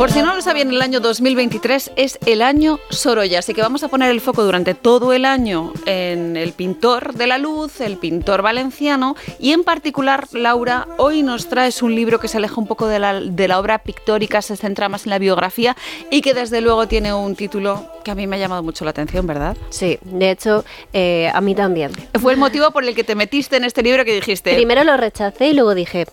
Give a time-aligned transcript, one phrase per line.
[0.00, 3.82] Por si no lo sabían, el año 2023 es el año Sorolla, así que vamos
[3.84, 7.98] a poner el foco durante todo el año en el pintor de la luz, el
[7.98, 12.66] pintor valenciano, y en particular, Laura, hoy nos traes un libro que se aleja un
[12.66, 15.76] poco de la, de la obra pictórica, se centra más en la biografía
[16.10, 18.92] y que desde luego tiene un título que a mí me ha llamado mucho la
[18.92, 19.54] atención, ¿verdad?
[19.68, 21.92] Sí, de hecho, eh, a mí también.
[22.18, 24.54] Fue el motivo por el que te metiste en este libro que dijiste...
[24.54, 26.06] Primero lo rechacé y luego dije,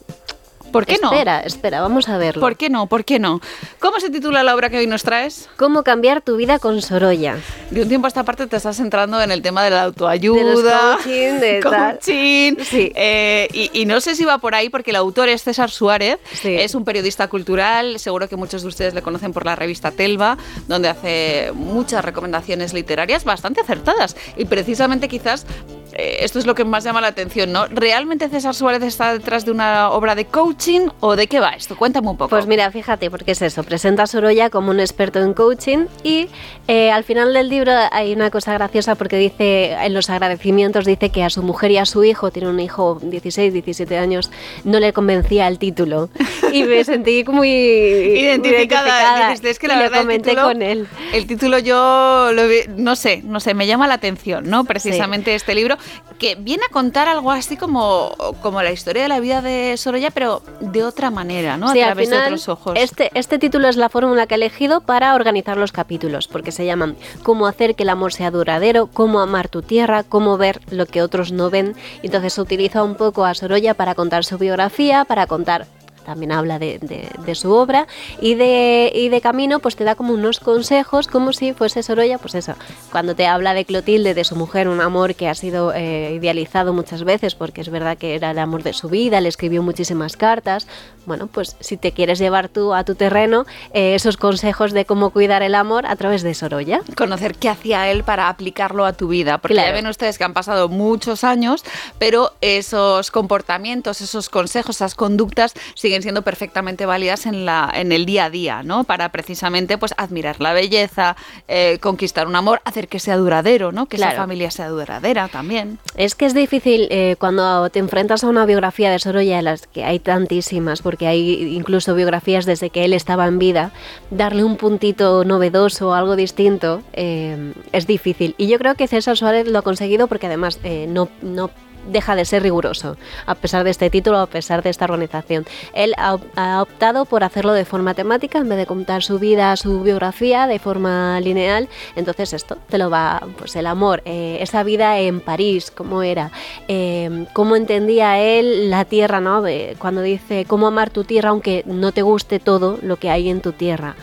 [0.71, 1.11] ¿Por qué no?
[1.11, 2.41] Espera, espera, vamos a verlo.
[2.41, 2.87] ¿Por qué no?
[2.87, 3.41] ¿Por qué no?
[3.79, 5.49] ¿Cómo se titula la obra que hoy nos traes?
[5.57, 7.37] ¿Cómo cambiar tu vida con Sorolla?
[7.71, 10.37] De un tiempo a esta parte te estás entrando en el tema de la autoayuda.
[10.37, 12.55] De los coaching, de coaching.
[12.63, 12.91] Sí.
[12.95, 16.75] Eh, y, no sé si va por ahí porque el autor es César Suárez, es
[16.75, 20.89] un periodista cultural, seguro que muchos de ustedes le conocen por la revista Telva, donde
[20.89, 24.15] hace muchas recomendaciones literarias bastante acertadas.
[24.35, 25.45] Y precisamente quizás
[25.93, 27.65] esto es lo que más llama la atención, ¿no?
[27.67, 31.75] ¿Realmente César Suárez está detrás de una obra de coaching o de qué va esto?
[31.75, 32.29] Cuéntame un poco.
[32.29, 36.27] Pues mira, fíjate, porque es eso, presenta a Sorolla como un experto en coaching y
[36.67, 41.09] eh, al final del libro hay una cosa graciosa porque dice, en los agradecimientos dice
[41.09, 44.31] que a su mujer y a su hijo, tiene un hijo 16, 17 años,
[44.63, 46.09] no le convencía el título.
[46.53, 49.33] Y me sentí muy identificada.
[49.33, 50.87] es que la verdad, comenté con él.
[51.13, 52.43] El título yo lo
[52.77, 54.63] no sé, no sé, me llama la atención, ¿no?
[54.63, 55.76] Precisamente este libro
[56.19, 60.11] que viene a contar algo así como, como la historia de la vida de Sorolla,
[60.11, 61.69] pero de otra manera, ¿no?
[61.69, 62.73] a través de otros ojos.
[62.77, 66.65] Este, este título es la fórmula que he elegido para organizar los capítulos, porque se
[66.65, 70.85] llaman Cómo hacer que el amor sea duradero, Cómo amar tu tierra, Cómo ver lo
[70.85, 71.75] que otros no ven.
[72.03, 75.67] Entonces se utiliza un poco a Sorolla para contar su biografía, para contar
[76.07, 77.85] también habla de, su obra.
[78.21, 82.17] Y de, y de camino pues te da como unos consejos como si fuese Sorolla,
[82.17, 82.53] pues eso,
[82.91, 86.71] cuando te habla de Clotilde, de su mujer, un amor que ha sido eh, idealizado
[86.71, 90.15] muchas veces porque es verdad que era el amor de su vida, le escribió muchísimas
[90.15, 90.65] cartas,
[91.05, 95.09] bueno, pues si te quieres llevar tú a tu terreno eh, esos consejos de cómo
[95.09, 96.81] cuidar el amor a través de Sorolla.
[96.95, 100.33] Conocer qué hacía él para aplicarlo a tu vida, porque ya ven ustedes que han
[100.33, 101.63] pasado muchos años,
[101.99, 108.05] pero esos comportamientos, esos consejos, esas conductas siguen siendo perfectamente válidas en, la, en el
[108.05, 108.83] día a día, ¿no?
[108.83, 111.15] Para precisamente pues admirar la belleza,
[111.47, 113.87] eh, conquistar un amor, hacer que sea duradero, ¿no?
[113.87, 115.79] Que esa familia sea duradera también.
[115.95, 119.67] Es que es difícil eh, cuando te enfrentas a una biografía de Sorolla, de las
[119.67, 123.71] que hay tantísimas, porque hay incluso biografías desde que él estaba en vida,
[124.11, 128.35] darle un puntito novedoso, algo distinto, eh, es difícil.
[128.37, 131.49] Y yo creo que César Suárez lo ha conseguido porque además no, no
[131.87, 135.45] deja de ser riguroso, a pesar de este título, a pesar de esta organización.
[135.73, 136.17] Él ha,
[136.61, 140.59] optado por hacerlo de forma temática, en vez de contar su vida, su biografía de
[140.59, 141.67] forma lineal.
[141.95, 146.31] Entonces esto te lo va, pues el amor, eh, esa vida en París, cómo era,
[146.67, 149.43] eh, cómo entendía él la tierra, ¿no?
[149.77, 153.41] cuando dice cómo amar tu tierra aunque no te guste todo lo que hay en
[153.41, 153.95] tu tierra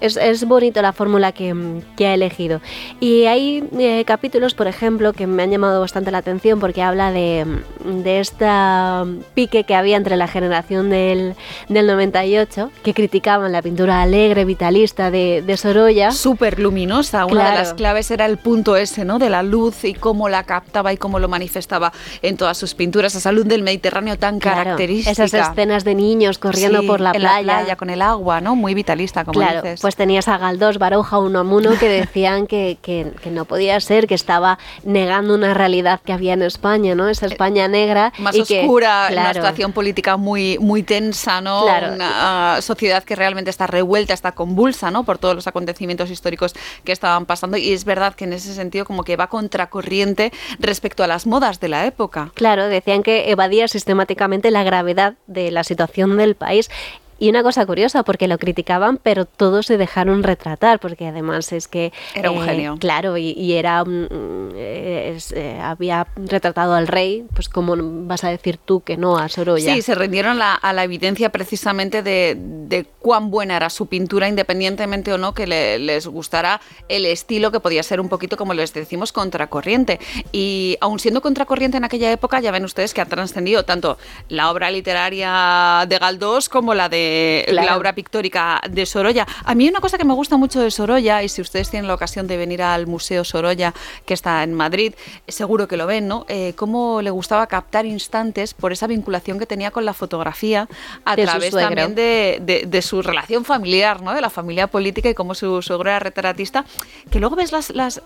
[0.00, 1.54] es, es bonito la fórmula que,
[1.96, 2.60] que, ha elegido.
[3.00, 7.12] Y hay eh, capítulos, por ejemplo, que me han llamado bastante la atención porque habla
[7.12, 7.46] de,
[7.84, 11.34] de esta pique que había entre la generación del,
[11.68, 16.12] del 98, que criticaban la pintura alegre, vitalista de, de Sorolla.
[16.12, 19.18] Súper luminosa, una de las claves era el punto ese, ¿no?
[19.18, 21.92] De la luz y cómo la captaba y cómo lo manifestaba
[22.22, 25.10] en todas sus pinturas, esa luz del Mediterráneo tan característica.
[25.10, 27.42] Esas escenas de niños corriendo por la playa.
[27.42, 27.76] la playa.
[27.76, 28.54] con el agua, ¿no?
[28.54, 33.44] Muy vitalista, como dices pues tenías a Galdós, Baroja, Unamuno que decían que, que, no
[33.44, 37.08] podía ser, que estaba negando una realidad que había en España, ¿no?
[37.08, 38.12] Esa España negra.
[38.18, 41.64] Más oscura, una situación política muy, muy tensa, ¿no?
[41.64, 45.04] Una ah, sociedad que realmente está revuelta, está convulsa, ¿no?
[45.04, 47.56] Por todos los acontecimientos históricos que estaban pasando.
[47.56, 51.60] Y es verdad que en ese sentido como que va contracorriente respecto a las modas
[51.60, 52.32] de la época.
[52.34, 56.70] Claro, decían que evadía sistemáticamente la gravedad de la situación del país
[57.18, 61.66] y una cosa curiosa, porque lo criticaban, pero todos se dejaron retratar, porque además es
[61.66, 61.92] que...
[62.14, 62.76] Era un eh, genio.
[62.78, 67.74] Claro, y, era eh, eh, había retratado al rey, pues como
[68.06, 69.74] vas a decir tú que no a Sorolla?
[69.74, 75.18] Sí, se rindieron a la evidencia precisamente de, cuán buena era su pintura, independientemente o
[75.18, 79.98] no que les gustara el estilo, que podía ser un poquito, como les decimos, contracorriente.
[80.30, 83.98] Y aun siendo contracorriente en aquella época, ya ven ustedes que ha trascendido tanto
[84.28, 87.07] la obra literaria de Galdós como la de
[87.48, 89.26] la obra pictórica de Sorolla.
[89.44, 91.94] A mí una cosa que me gusta mucho de Sorolla, y si ustedes tienen la
[91.94, 93.74] ocasión de venir al Museo Sorolla,
[94.04, 94.94] que está en Madrid,
[95.26, 96.24] seguro que lo ven, ¿no?
[96.28, 100.68] Eh, cómo le gustaba captar instantes por esa vinculación que tenía con la fotografía
[101.04, 104.14] a través también de, su relación familiar, ¿no?
[104.14, 106.64] De la familia política y cómo su suegro era retratista,
[107.10, 108.02] que luego ves las, las,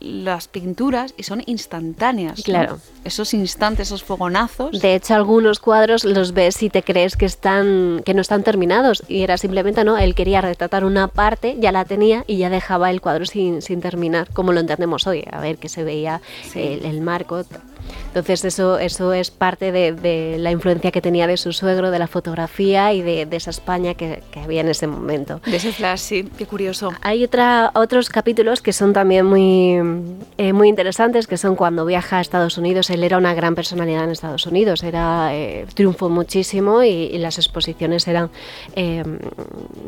[0.00, 2.42] las, pinturas y son instantáneas.
[2.42, 2.80] Claro.
[3.04, 4.80] Esos instantes, esos fogonazos.
[4.80, 8.42] De hecho, algunos cuadros los ves y te crees que están están que no están
[8.42, 12.50] terminados y era simplemente no él quería retratar una parte ya la tenía y ya
[12.50, 16.20] dejaba el cuadro sin, sin terminar como lo entendemos hoy a ver que se veía
[16.54, 17.44] el, el marco
[18.14, 22.06] entonces eso, eso es parte de, la influencia que tenía de su suegro, de la
[22.06, 25.40] fotografía y de, esa España que, había en ese momento.
[25.44, 26.92] De ese flash, sí, qué curioso.
[27.02, 29.80] Hay otra, otros capítulos que son también muy,
[30.38, 32.88] eh, muy interesantes, que son cuando viaja a Estados Unidos.
[32.90, 38.06] Él era una gran personalidad en Estados Unidos, era eh, triunfó muchísimo y, las exposiciones
[38.06, 38.30] eran...
[38.76, 39.02] Eh,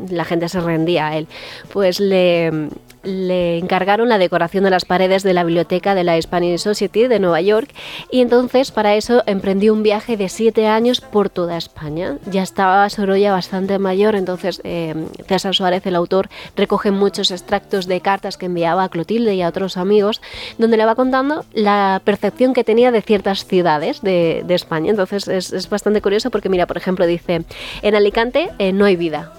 [0.09, 1.27] la gente se rendía a él.
[1.71, 2.69] Pues le
[3.07, 7.19] le encargaron la decoración de las paredes de la biblioteca de la Spanish Society de
[7.19, 7.69] Nueva York
[8.11, 12.17] y entonces para eso emprendió un viaje de siete años por toda España.
[12.29, 14.95] Ya estaba Sorolla bastante mayor, entonces eh,
[15.27, 19.49] César Suárez, el autor, recoge muchos extractos de cartas que enviaba a Clotilde y a
[19.49, 20.21] otros amigos,
[20.57, 24.89] donde le va contando la percepción que tenía de ciertas ciudades de, España.
[24.89, 27.43] Entonces es, bastante curioso porque, mira, por ejemplo, dice,
[27.81, 29.31] en Alicante eh, no hay vida.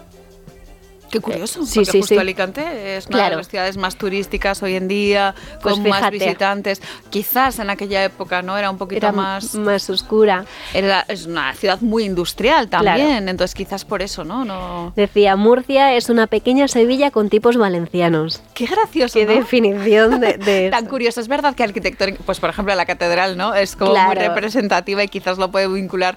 [1.10, 4.74] Qué curioso, sí, porque sí, justo Alicante es una de las ciudades más turísticas hoy
[4.74, 6.82] en día, pues con más visitantes.
[7.10, 10.44] Quizás en aquella época no era un poquito más más oscura.
[10.74, 14.44] Era es una ciudad muy industrial también, entonces quizás por eso, ¿no?
[14.44, 18.42] no Decía Murcia es una pequeña Sevilla con tipos valencianos.
[18.54, 19.18] Qué gracioso.
[19.18, 21.20] Qué definición de, tan curioso.
[21.20, 23.54] Es verdad que arquitectónico, pues por ejemplo la catedral, ¿no?
[23.54, 26.16] Es como muy representativa y quizás lo puede vincular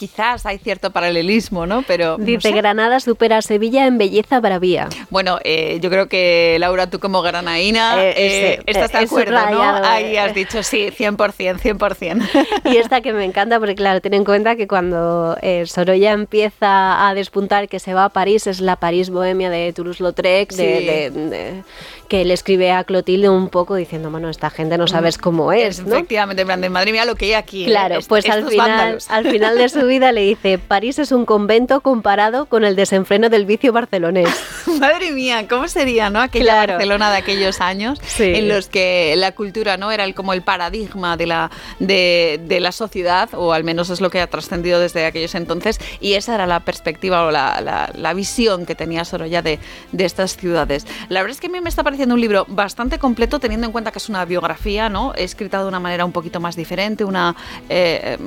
[0.00, 1.82] quizás hay cierto paralelismo, ¿no?
[1.86, 4.88] Pero dice Granada supera a Sevilla en belleza bravía.
[5.10, 9.62] Bueno, eh, yo creo que Laura, tú como granaína eh, eh, estás de acuerdo, ¿no?
[9.62, 12.46] Ahí has dicho sí, 100%, 100%.
[12.72, 15.36] y esta que me encanta porque claro, ten en cuenta que cuando
[15.66, 20.50] Sorolla empieza a despuntar que se va a París es la París bohemia de Toulouse-Lautrec,
[20.54, 21.62] de
[22.10, 25.52] que le escribe a Clotilde un poco diciendo, bueno, esta gente no sabes mm, cómo
[25.52, 25.94] es, ¿no?
[25.94, 27.62] Efectivamente, madre mía, lo que hay aquí.
[27.62, 27.66] ¿eh?
[27.66, 31.82] Claro, pues al final, al final de su vida le dice, París es un convento
[31.82, 34.30] comparado con el desenfreno del vicio barcelonés.
[34.80, 36.20] madre mía, ¿cómo sería, no?
[36.20, 40.42] Aquella Barcelona de aquellos años en los que la cultura no era el, como el
[40.42, 44.80] paradigma de la, de, de, la sociedad, o al menos es lo que ha trascendido
[44.80, 49.04] desde aquellos entonces, y esa era la perspectiva o la, la, la visión que tenía
[49.04, 49.58] Sorolla de,
[49.92, 50.86] de estas ciudades.
[51.08, 53.72] La verdad es que a mí me está pareciendo un libro bastante completo, teniendo en
[53.72, 55.12] cuenta que es una biografía, ¿no?
[55.14, 57.36] Escrita de una manera un poquito más diferente, una
[57.68, 58.18] eh,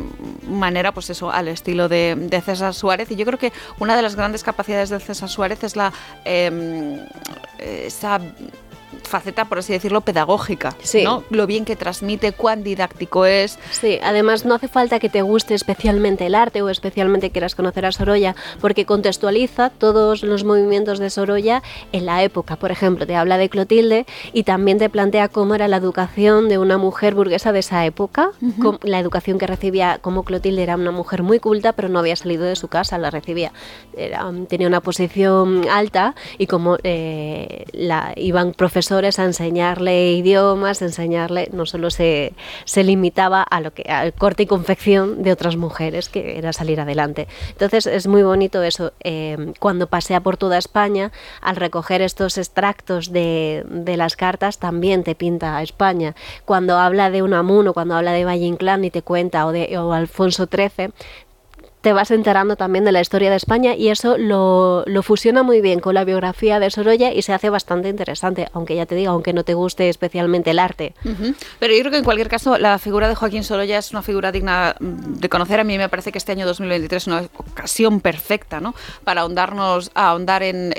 [0.48, 3.09] manera, pues eso, al estilo de, César Suárez.
[3.11, 5.94] Y yo creo que una de las grandes capacidades de César Suárez es la
[6.25, 7.00] em,
[7.59, 8.19] esa
[9.13, 11.24] faceta, por así decirlo, pedagógica, ¿no?
[11.30, 13.60] Lo bien que transmite, cuán didáctico es.
[13.69, 17.86] Sí, además no hace falta que te guste especialmente el arte o especialmente quieras conocer
[17.86, 21.62] a Sorolla, porque contextualiza todos los movimientos de Sorolla
[21.92, 22.56] en la época.
[22.56, 26.57] Por ejemplo, te habla de Clotilde y también te plantea cómo era la educación de
[26.57, 28.31] una mujer burguesa de esa época,
[28.81, 32.45] la educación que recibía, como Clotilde era una mujer muy culta, pero no había salido
[32.45, 33.51] de su casa, la recibía,
[34.48, 41.65] tenía una posición alta y como eh, la, iban profesores a enseñarle idiomas, enseñarle, no
[41.65, 42.33] solo se,
[42.65, 46.79] se limitaba a lo que al corte y confección de otras mujeres, que era salir
[46.79, 47.27] adelante.
[47.50, 51.11] Entonces es muy bonito eso, eh, cuando pasea por toda España,
[51.41, 56.15] al recoger estos extractos de, de, las cartas, también te pinta a España.
[56.45, 59.93] Cuando habla de Unamuno, cuando habla de Valle Inclán y te cuenta, o de o
[59.93, 60.91] Alfonso XIII,
[61.83, 65.81] te vas enterando también de la historia de España y eso lo, fusiona muy bien
[65.81, 69.33] con la biografía de Sorolla y se hace bastante interesante, aunque ya te digo, aunque
[69.33, 70.95] no te guste especialmente el arte.
[71.59, 74.31] Pero yo creo que en cualquier caso la figura de Joaquín Sorolla es una figura
[74.31, 75.59] digna de conocer.
[75.59, 78.73] A mí me parece que este año 2023 es una ocasión perfecta ¿no?
[79.03, 80.71] para ahondarnos, ahondar en,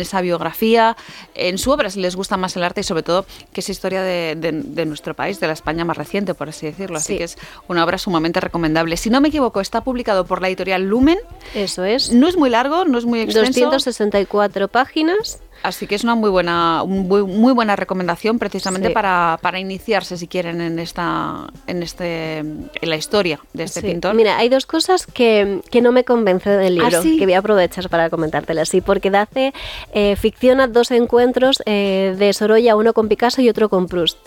[0.00, 0.96] esa biografía,
[1.36, 4.02] en su obra, si les gusta más el arte y sobre todo que es historia
[4.02, 6.96] de, nuestro país, de la España más reciente, por así decirlo.
[6.96, 7.38] Así que es
[7.68, 8.96] una obra sumamente recomendable.
[8.96, 11.18] Si no me equivoco, está publicado por la editorial Lumen.
[11.54, 12.12] Eso es.
[12.12, 13.60] No es muy largo, no es muy extenso.
[13.60, 15.40] 264 páginas.
[15.62, 20.60] Así que es una muy buena, muy, buena recomendación precisamente para, para, iniciarse, si quieren,
[20.60, 24.14] en esta, en este, en la historia de este pintor.
[24.14, 27.38] Mira, hay dos cosas que, que no me convencen del libro, ¿Ah, que voy a
[27.38, 28.68] aprovechar para comentártelas.
[28.68, 29.52] Sí, porque hace
[29.92, 34.18] eh, ficciona dos encuentros eh, de Sorolla, uno con Picasso y otro con Proust.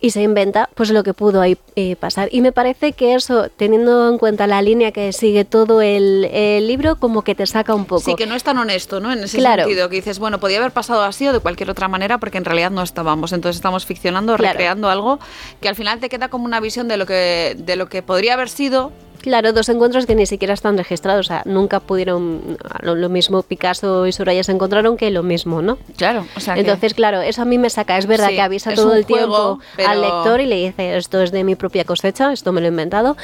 [0.00, 2.28] Y se inventa pues lo que pudo ahí eh, pasar.
[2.32, 6.22] Y me parece que eso, teniendo en cuenta la línea que sigue todo el,
[6.66, 8.02] libro, como que te saca un poco.
[8.02, 9.12] Sí, que no es tan honesto, ¿no?
[9.12, 12.18] En ese sentido, que dices, bueno, podía haber pasado así o de cualquier otra manera
[12.18, 13.32] porque en realidad no estábamos.
[13.32, 15.18] Entonces estamos ficcionando, recreando algo
[15.60, 18.34] que al final te queda como una visión de lo que, de lo que podría
[18.34, 18.92] haber sido,
[19.22, 24.06] Claro, dos encuentros que ni siquiera están registrados, o sea, nunca pudieron, lo, mismo Picasso
[24.06, 25.78] y Soraya se encontraron que lo mismo, ¿no?
[25.96, 28.94] Claro, o sea Entonces, claro, eso a mí me saca, es verdad que avisa todo
[28.94, 32.60] el tiempo al lector y le dice, esto es de mi propia cosecha, esto me
[32.60, 33.16] lo he inventado,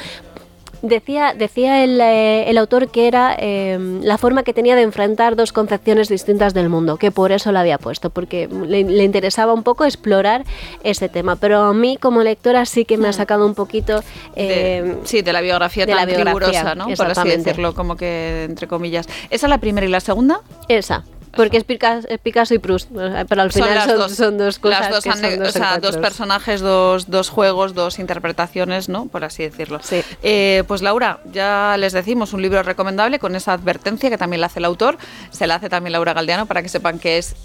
[0.81, 5.35] Decía, decía el, eh, el autor que era em, la forma que tenía de enfrentar
[5.35, 9.53] dos concepciones distintas del mundo, que por eso la había puesto, porque le, le interesaba
[9.53, 10.45] un poco explorar
[10.83, 11.35] ese tema.
[11.35, 14.01] Pero a mí como lectora sí que me ha sacado un poquito...
[14.35, 16.87] Eh, sí, de la biografía de tan la biografía, ¿no?
[16.87, 19.07] Por así decirlo, como que entre comillas.
[19.29, 20.41] ¿Esa es la primera y la segunda?
[20.67, 21.03] Esa.
[21.39, 24.89] Porque es Picasso, y Proust, pero al final son, dos, cosas.
[24.89, 29.05] dos, o sea, dos personajes, dos, dos, juegos, dos interpretaciones, ¿no?
[29.05, 29.79] Por así decirlo.
[29.81, 30.01] Sí.
[30.21, 34.47] Eh, pues Laura, ya les decimos un libro recomendable con esa advertencia que también la
[34.47, 34.97] hace el autor,
[35.31, 37.37] se la hace también Laura Galdeano para que sepan que es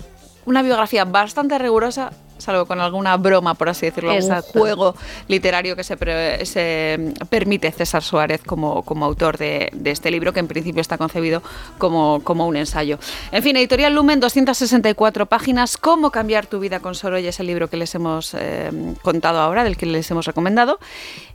[0.45, 4.95] una biografía bastante rigurosa, salvo con alguna broma, por así decirlo, un juego
[5.29, 5.97] literario que se,
[6.45, 11.43] se, permite César Suárez como, como autor de, este libro, que en principio está concebido
[11.79, 12.99] como, como un ensayo.
[13.33, 17.69] En fin, Editorial Lumen, 264 páginas, Cómo cambiar tu vida con Sorolla, es el libro
[17.69, 18.71] que les hemos eh,
[19.03, 20.79] contado ahora, del que les hemos recomendado.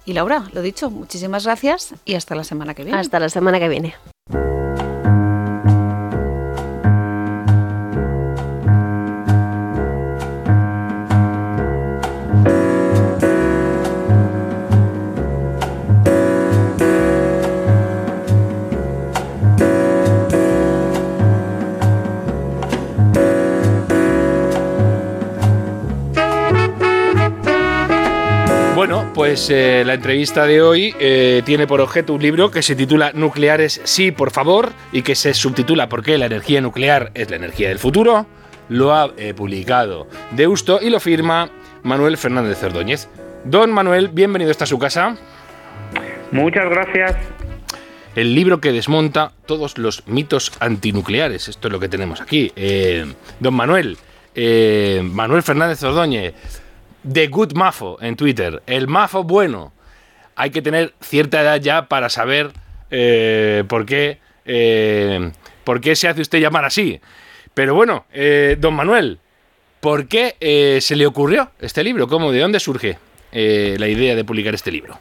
[0.05, 2.99] Y Laura, lo dicho, muchísimas gracias y hasta la semana que viene.
[2.99, 3.95] Hasta la semana que viene.
[29.19, 33.11] Pues eh, la entrevista de hoy eh, tiene por objeto un libro que se titula
[33.13, 37.35] Nucleares sí, por favor, y que se subtitula ¿Por qué la energía nuclear es la
[37.35, 38.27] energía del futuro?
[38.69, 41.49] Lo ha eh, publicado Deusto y lo firma
[41.83, 43.09] Manuel Fernández Cerdóñez.
[43.43, 45.17] Don Manuel, bienvenido a su casa.
[46.31, 47.17] Muchas gracias.
[48.15, 51.49] El libro que desmonta todos los mitos antinucleares.
[51.49, 52.53] Esto es lo que tenemos aquí.
[53.41, 53.97] don Manuel,
[55.11, 56.33] Manuel Fernández Ordóñez,
[57.07, 59.73] The Good Mafo en Twitter, el Mafo bueno.
[60.35, 62.51] Hay que tener cierta edad ya para saber
[62.91, 65.31] eh, por, qué, eh,
[65.63, 66.99] por qué se hace usted llamar así.
[67.53, 69.19] Pero bueno, eh, don Manuel,
[69.79, 72.07] ¿por qué se le ocurrió este libro?
[72.07, 72.97] ¿Cómo, ¿De dónde surge
[73.31, 74.97] la idea de publicar este libro?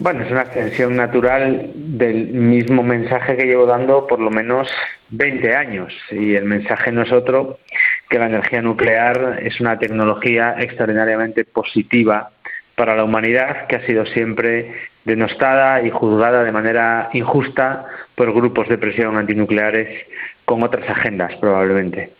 [0.00, 4.68] Bueno, es una extensión natural del mismo mensaje que llevo dando por lo menos
[5.10, 5.94] 20 años.
[6.10, 7.58] Y el mensaje no es otro
[8.08, 12.30] que la energía nuclear es una tecnología extraordinariamente positiva
[12.76, 18.68] para la humanidad que ha sido siempre denostada y juzgada de manera injusta por grupos
[18.68, 20.06] de presión antinucleares
[20.44, 22.12] con otras agendas probablemente.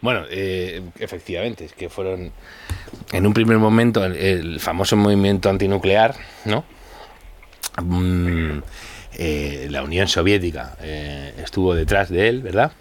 [0.00, 2.32] Bueno, eh, efectivamente, es que fueron
[3.12, 6.64] en un primer momento el, famoso movimiento antinuclear, ¿no?
[7.82, 8.58] Mm,
[9.18, 12.72] eh, la Unión Soviética eh, estuvo detrás de él, ¿verdad?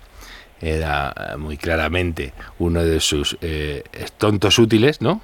[0.61, 3.83] Era eh, muy claramente uno de sus eh,
[4.17, 5.21] tontos útiles, ¿no?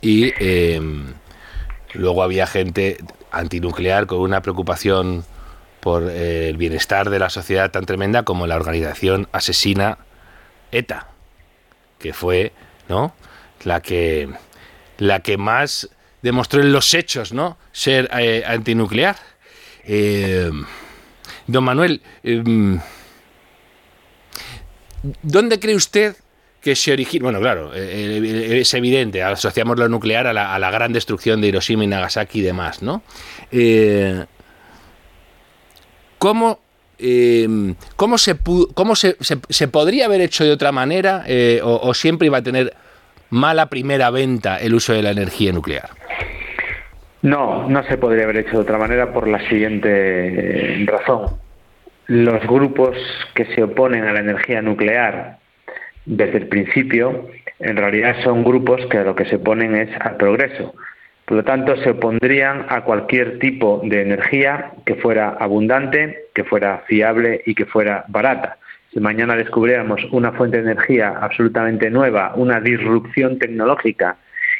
[0.00, 1.14] Y em,
[1.94, 2.98] luego había gente
[3.30, 5.24] antinuclear con una preocupación
[5.80, 9.98] por eh, el bienestar de la sociedad tan tremenda como la organización asesina
[10.72, 11.08] ETA,
[11.98, 12.52] que fue,
[12.88, 13.14] ¿no?
[13.64, 14.28] La que
[14.98, 15.88] la que más
[16.22, 17.56] demostró en los hechos, ¿no?
[17.72, 18.10] Ser
[18.46, 19.16] antinuclear.
[19.84, 20.66] Em,
[21.46, 22.80] don Manuel, em,
[25.22, 26.16] ¿Dónde cree usted
[26.60, 27.24] que se origina?
[27.24, 31.84] Bueno, claro, eh, eh, es evidente, asociamos lo nuclear a la, gran destrucción de Hiroshima
[31.84, 33.02] y Nagasaki y demás, ¿no?
[33.50, 34.24] Eh,
[36.18, 36.60] ¿Cómo,
[37.96, 38.36] cómo, se,
[38.74, 41.24] cómo se, se, podría haber hecho de otra manera
[41.62, 42.74] o, siempre iba a tener
[43.30, 45.88] mala primera venta el uso de la energía nuclear?
[47.22, 51.38] No, no se podría haber hecho de otra manera por la siguiente razón
[52.10, 52.96] los grupos
[53.36, 55.38] que se oponen a la energía nuclear
[56.06, 57.28] desde el principio,
[57.60, 60.74] en realidad son grupos que a lo que se oponen es al progreso.
[61.24, 66.82] Por lo tanto, se opondrían a cualquier tipo de energía que fuera abundante, que fuera
[66.88, 68.58] fiable y que fuera barata.
[68.92, 74.16] Si mañana descubriéramos una fuente de energía absolutamente nueva, una disrupción tecnológica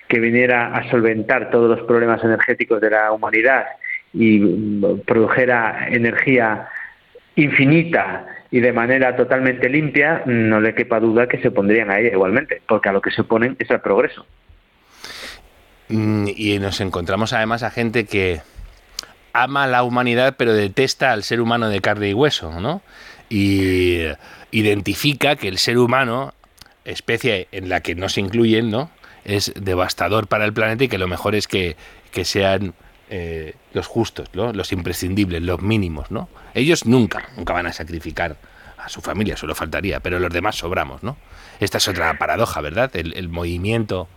[0.06, 3.64] que viniera a solventar todos los problemas energéticos de la humanidad
[4.12, 4.38] y
[5.04, 6.68] produjera energía
[7.36, 12.10] infinita y de manera totalmente limpia, no le quepa duda que se pondrían a ella
[12.12, 14.26] igualmente, porque a lo que se oponen es al progreso.
[15.88, 18.42] Mm, y nos encontramos además a gente que
[19.32, 22.82] ama la humanidad pero detesta al ser humano de carne y hueso, ¿no?
[23.28, 24.06] Y
[24.50, 26.34] identifica que el ser humano,
[26.84, 28.90] especie en la que no se incluyen, ¿no?
[29.24, 31.76] Es devastador para el planeta y que lo mejor es que,
[32.10, 32.74] que sean
[33.12, 36.28] eh, los justos, los imprescindibles, los mínimos, ¿no?
[36.54, 38.36] Ellos nunca, nunca van a sacrificar
[38.78, 41.16] a su familia, solo faltaría, pero los demás sobramos, ¿no?
[41.58, 42.94] Esta es otra paradoja, ¿verdad?
[42.94, 44.08] El, movimiento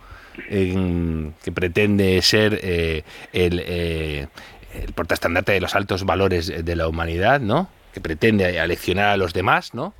[0.48, 4.28] que pretende ser eh, el, eh,
[4.74, 7.68] el portaestandarte de los altos valores de la humanidad, ¿no?
[7.92, 9.92] Que pretende aleccionar a los demás, ¿no?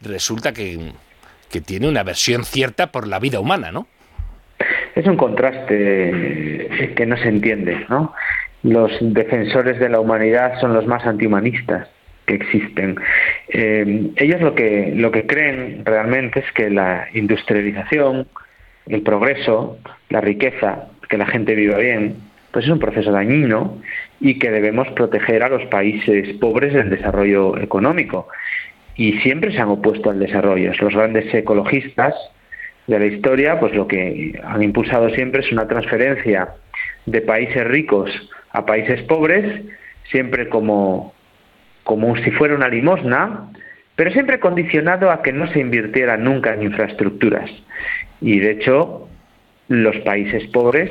[0.00, 0.92] Resulta que,
[1.48, 3.86] que tiene una versión cierta por la vida humana, ¿no?
[4.94, 8.14] Es un contraste que no se entiende, ¿no?
[8.62, 11.88] Los defensores de la humanidad son los más antihumanistas
[12.26, 12.96] que existen.
[13.48, 18.28] Eh, ellos lo que, lo que creen realmente es que la industrialización,
[18.86, 19.78] el progreso,
[20.10, 22.16] la riqueza, que la gente viva bien,
[22.52, 23.80] pues es un proceso dañino
[24.20, 28.28] y que debemos proteger a los países pobres del desarrollo económico.
[28.94, 30.70] Y siempre se han opuesto al desarrollo.
[30.78, 32.14] Los grandes ecologistas
[32.86, 36.54] de la historia, pues lo que han impulsado siempre es una transferencia
[37.06, 38.10] de países ricos
[38.50, 39.62] a países pobres,
[40.10, 41.14] siempre como,
[41.84, 43.50] como si fuera una limosna,
[43.96, 47.50] pero siempre condicionado a que no se invirtiera nunca en infraestructuras.
[48.20, 49.08] Y de hecho,
[49.68, 50.90] los países pobres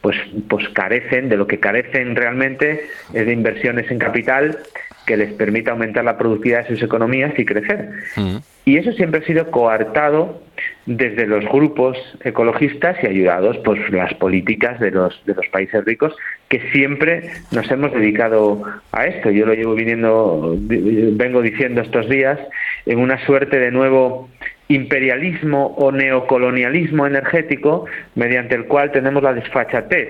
[0.00, 0.16] pues,
[0.48, 4.58] pues carecen, de lo que carecen realmente es de inversiones en capital
[5.06, 7.90] que les permita aumentar la productividad de sus economías y crecer.
[8.16, 8.36] Mm.
[8.64, 10.42] Y eso siempre ha sido coartado
[10.86, 16.14] desde los grupos ecologistas y ayudados por las políticas de los, de los países ricos
[16.48, 19.30] que siempre nos hemos dedicado a esto.
[19.30, 22.38] Yo lo llevo viniendo, vengo diciendo estos días,
[22.86, 24.28] en una suerte de nuevo
[24.68, 30.08] imperialismo o neocolonialismo energético mediante el cual tenemos la desfachatez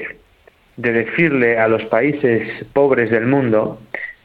[0.76, 3.80] de decirle a los países pobres del mundo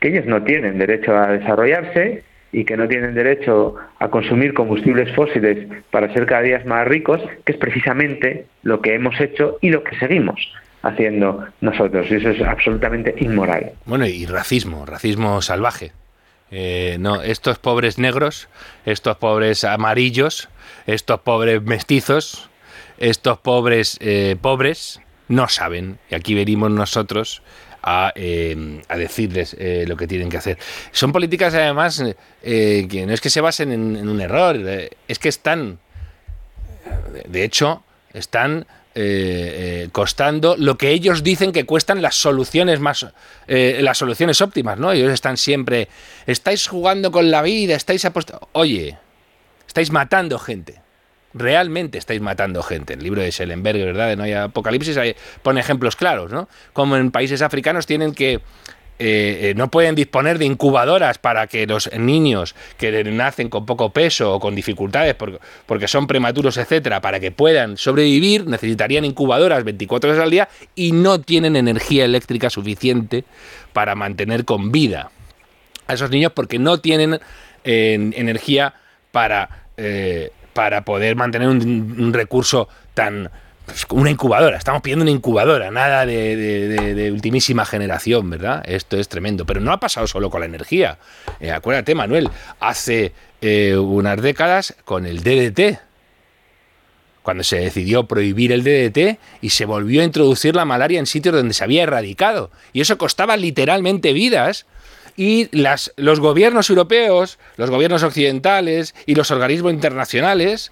[0.06, 5.12] que ellos no tienen derecho a desarrollarse y que no tienen derecho a consumir combustibles
[5.16, 9.70] fósiles para ser cada día más ricos, que es precisamente lo que hemos hecho y
[9.70, 10.40] lo que seguimos
[10.84, 12.06] haciendo nosotros.
[12.12, 13.72] Y eso es absolutamente inmoral.
[13.88, 15.92] Bueno, y racismo, racismo salvaje.
[16.52, 18.48] Eh, no, estos pobres negros,
[18.86, 20.50] estos pobres amarillos,
[20.86, 22.48] estos pobres mestizos,
[23.00, 25.98] estos pobres eh, pobres, no saben.
[26.12, 27.42] Y aquí venimos nosotros
[27.86, 30.58] a, eh, decirles eh, lo que tienen que hacer.
[30.92, 32.04] Son políticas además
[32.42, 34.58] eh, que no es que se basen en, un error,
[35.08, 35.78] es que están,
[37.28, 38.66] de hecho, están
[39.92, 43.06] costando lo que ellos dicen que cuestan las soluciones más
[43.48, 44.94] las soluciones óptimas, ¿no?
[44.94, 45.90] Ellos están siempre
[46.26, 48.98] estáis jugando con la vida, estáis apostando, oye,
[49.68, 50.85] estáis matando gente
[51.36, 52.94] realmente estáis matando gente.
[52.94, 54.08] El libro de Schellenberg, ¿verdad?
[54.08, 54.98] De No hay apocalipsis,
[55.44, 56.48] pone ejemplos claros, ¿no?
[56.74, 58.42] Como en países africanos tienen que
[58.98, 63.90] eh, eh, no pueden disponer de incubadoras para que los niños que nacen con poco
[63.90, 69.66] peso o con dificultades porque, porque, son prematuros, etcétera, para que puedan sobrevivir, necesitarían incubadoras
[69.66, 73.26] 24 horas al día y no tienen energía eléctrica suficiente
[73.74, 75.12] para mantener con vida
[75.88, 77.20] a esos niños porque no tienen
[77.66, 78.76] eh, energía
[79.12, 79.66] para
[80.56, 83.30] para poder mantener un, recurso tan
[83.66, 88.64] pues, una incubadora, estamos pidiendo una incubadora, nada de, ultimísima generación, ¿verdad?
[88.66, 90.98] Esto es tremendo, pero no ha pasado solo con la energía.
[91.42, 92.30] Eh, acuérdate, Manuel,
[92.62, 95.78] hace eh, unas décadas con el DDT,
[97.22, 101.36] cuando se decidió prohibir el DDT y se volvió a introducir la malaria en sitios
[101.36, 102.50] donde se había erradicado.
[102.72, 104.68] Y eso costaba literalmente vidas
[105.18, 110.72] y las, los gobiernos europeos, los gobiernos occidentales y los organismos internacionales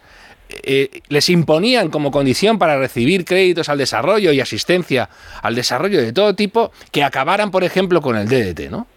[0.63, 5.09] eh, les imponían como condición para recibir créditos al desarrollo y asistencia
[5.41, 8.87] al desarrollo de todo tipo que acabaran, por ejemplo, con el DDT, ¿no?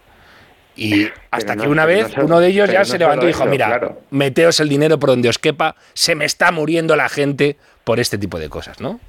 [0.77, 4.61] Y hasta que una vez uno de ellos ya se levantó y dijo, mira, meteos
[4.61, 8.39] el dinero por donde os quepa, se me está muriendo la gente por este tipo
[8.39, 9.01] de cosas, ¿no?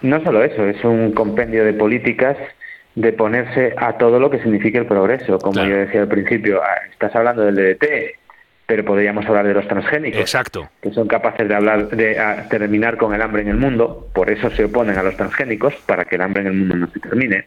[0.00, 2.38] No solo eso, es un compendio de políticas
[3.00, 5.38] de ponerse a todo lo que signifique el progreso.
[5.38, 7.84] Como yo decía al principio, ah, estás hablando del DDT,
[8.66, 10.68] pero podríamos hablar de los transgénicos, Exacto.
[10.82, 14.50] que son capaces de hablar de terminar con el hambre en el mundo, por eso
[14.50, 17.46] se oponen a los transgénicos para que el hambre en el mundo no se termine.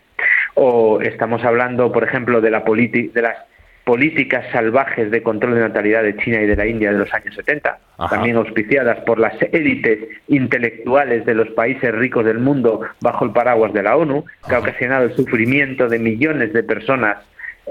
[0.54, 3.38] O estamos hablando, por ejemplo, de la de las
[3.86, 7.36] políticas salvajes de control de natalidad de China y de la India de los años
[7.36, 13.32] 70, también auspiciadas por las élites intelectuales de los países ricos del mundo bajo el
[13.32, 17.18] paraguas de la ONU, que ha ocasionado el sufrimiento de millones de personas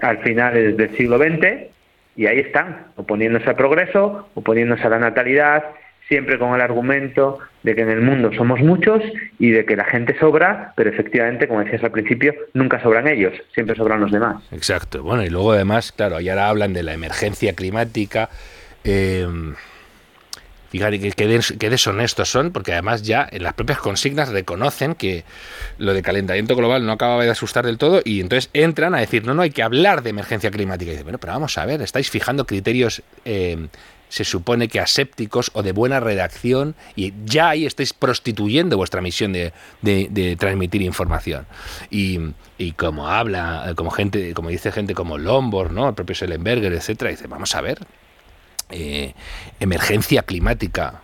[0.02, 1.70] al finales del siglo XX,
[2.16, 5.64] y ahí están, oponiéndose al progreso, oponiéndose a la natalidad,
[6.08, 9.02] siempre con el argumento de que en el mundo somos muchos
[9.38, 13.34] y de que la gente sobra, pero efectivamente, como decías al principio, nunca sobran ellos,
[13.54, 14.42] siempre sobran los demás.
[14.50, 15.02] Exacto.
[15.02, 18.30] Bueno, y luego además, claro, y ahora hablan de la emergencia climática.
[18.84, 19.26] Eh,
[20.70, 25.24] fíjate que, deshonestos son, porque además ya en las propias consignas reconocen que
[25.78, 29.26] lo de calentamiento global no acaba de asustar del todo y entonces entran a decir,
[29.26, 30.90] no, no, hay que hablar de emergencia climática.
[30.90, 33.68] Y dicen, bueno, pero vamos a ver, estáis fijando criterios eh,
[34.10, 39.32] se supone que asépticos o de buena redacción y ya ahí estáis prostituyendo vuestra misión
[39.32, 41.46] de, de, transmitir información.
[41.90, 42.18] Y,
[42.58, 45.88] y, como habla, como gente, como dice gente como Lombard, ¿no?
[45.88, 47.78] el propio Schellenberger, etcétera, dice, vamos a ver,
[48.68, 49.14] eh,
[49.60, 51.02] emergencia climática,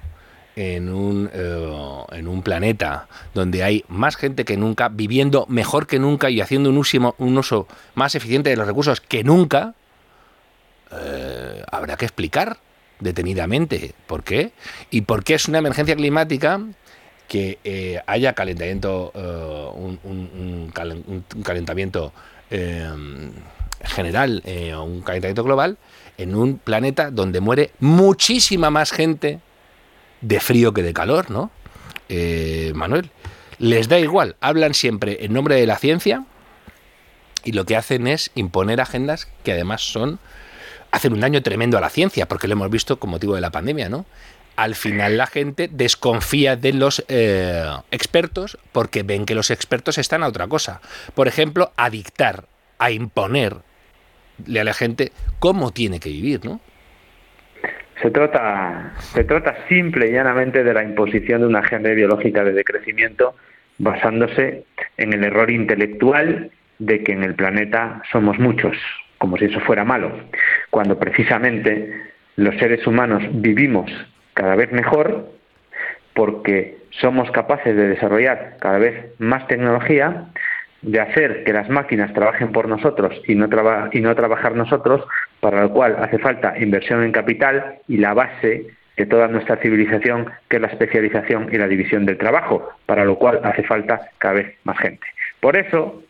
[0.57, 5.99] en un, eh, en un planeta donde hay más gente que nunca, viviendo mejor que
[5.99, 9.75] nunca y haciendo un uso, un uso más eficiente de los recursos que nunca,
[10.91, 12.57] eh, habrá que explicar
[13.01, 14.53] detenidamente por qué
[14.91, 16.61] y por qué es una emergencia climática
[17.29, 19.11] que eh, haya calentamiento,
[19.75, 20.73] un, un,
[21.43, 22.13] calentamiento
[23.83, 24.43] general
[24.77, 25.77] o un calentamiento global
[26.19, 29.41] en un planeta donde muere muchísima más gente
[30.21, 31.51] de frío que de calor, ¿no?
[32.09, 33.11] Eh, Manuel,
[33.59, 36.25] les da igual, hablan siempre en nombre de la ciencia
[37.45, 40.19] y lo que hacen es imponer agendas que además son
[40.91, 43.51] hacen un daño tremendo a la ciencia, porque lo hemos visto con motivo de la
[43.51, 44.07] pandemia, ¿no?
[44.57, 50.23] Al final la gente desconfía de los eh, expertos porque ven que los expertos están
[50.23, 50.81] a otra cosa.
[51.15, 52.45] Por ejemplo, a dictar,
[52.79, 53.61] a imponerle
[54.59, 56.61] a la gente cómo tiene que vivir, ¿no?
[58.01, 62.53] Se trata, se trata simple y llanamente de la imposición de una agenda ideológica de
[62.53, 63.35] decrecimiento
[63.79, 64.65] basándose
[64.97, 68.77] en el error intelectual de que en el planeta somos muchos,
[69.19, 70.13] como si eso fuera malo,
[70.71, 72.03] cuando precisamente
[72.37, 73.91] los seres humanos vivimos
[74.35, 75.31] cada vez mejor
[76.15, 80.27] porque somos capaces de desarrollar cada vez más tecnología,
[80.83, 83.49] de hacer que las máquinas trabajen por nosotros y no,
[83.93, 85.03] y no trabajar nosotros,
[85.41, 90.31] para lo cual hace falta inversión en capital y la base de toda nuestra civilización,
[90.49, 94.35] que es la especialización y la división del trabajo, para lo cual hace falta cada
[94.35, 95.07] vez más gente.
[95.41, 96.03] Por eso,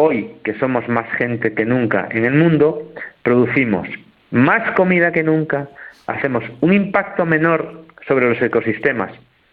[0.00, 2.92] hoy que somos más gente que nunca en el mundo,
[3.24, 3.88] producimos
[4.30, 5.68] más comida que nunca,
[6.06, 9.10] hacemos un impacto menor sobre los ecosistemas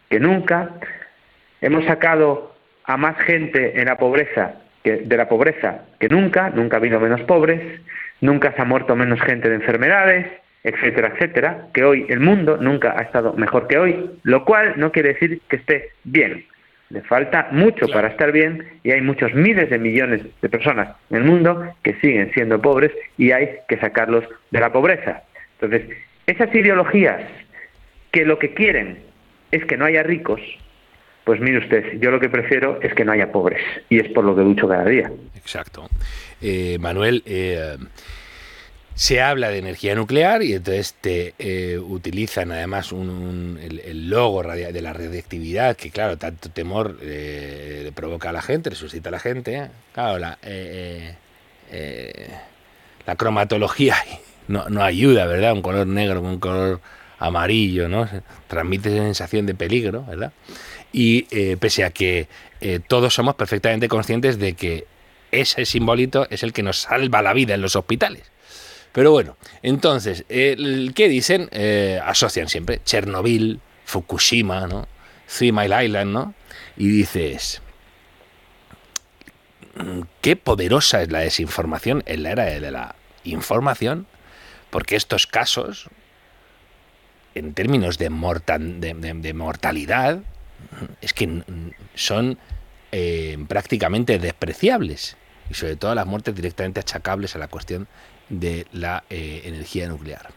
[0.08, 0.70] que nunca,
[1.62, 2.54] hemos sacado
[2.84, 4.54] a más gente en la pobreza
[4.84, 7.82] que, de la pobreza que nunca, nunca ha habido menos pobres,
[8.22, 10.28] nunca se ha muerto menos gente de enfermedades,
[10.64, 14.92] etcétera, etcétera, que hoy el mundo nunca ha estado mejor que hoy, lo cual no
[14.92, 16.46] quiere decir que esté bien.
[16.96, 21.18] Le falta mucho para estar bien y hay muchos miles de millones de personas en
[21.18, 25.24] el mundo que siguen siendo pobres y hay que sacarlos de la pobreza.
[25.60, 25.90] Entonces,
[26.26, 27.22] esas ideologías
[28.12, 29.00] que lo que quieren
[29.52, 30.40] es que no haya ricos,
[31.26, 34.24] pues mire usted, yo lo que prefiero es que no haya pobres y es por
[34.24, 35.12] lo que lucho cada día.
[35.36, 35.90] Exacto.
[36.42, 37.76] Eh, Manuel, eh,
[38.96, 44.94] se habla de energía nuclear y entonces te eh, utilizan además el, logo de la
[44.94, 49.70] radiactividad que claro, tanto temor le provoca a la gente, le suscita a la gente.
[49.94, 50.40] Claro, la,
[53.06, 53.98] la cromatología
[54.48, 55.54] no, no ayuda, ¿verdad?
[55.54, 56.82] Un color negro un color
[57.20, 58.10] amarillo, ¿no?
[58.48, 60.32] Transmite sensación de peligro, ¿verdad?
[60.96, 62.30] y eh, pese a que
[62.62, 64.88] eh, todos somos perfectamente conscientes de que
[65.30, 68.32] ese simbolito es el que nos salva la vida en los hospitales.
[68.96, 71.50] Pero bueno, entonces, ¿qué dicen?
[71.52, 74.88] Eh, asocian siempre Chernobyl, Fukushima, ¿no?
[75.28, 76.34] Three Mile Island, ¿no?
[76.78, 77.62] Y dices,
[80.22, 84.08] qué poderosa es la desinformación en la era de la información,
[84.70, 85.90] porque estos casos,
[87.34, 90.20] en términos de, de mortalidad,
[91.02, 91.44] es que
[91.96, 92.38] son
[92.94, 95.18] eh, prácticamente despreciables
[95.50, 97.90] y sobre todo las muertes directamente achacables a la cuestión
[98.30, 100.30] de la eh, energía nuclear.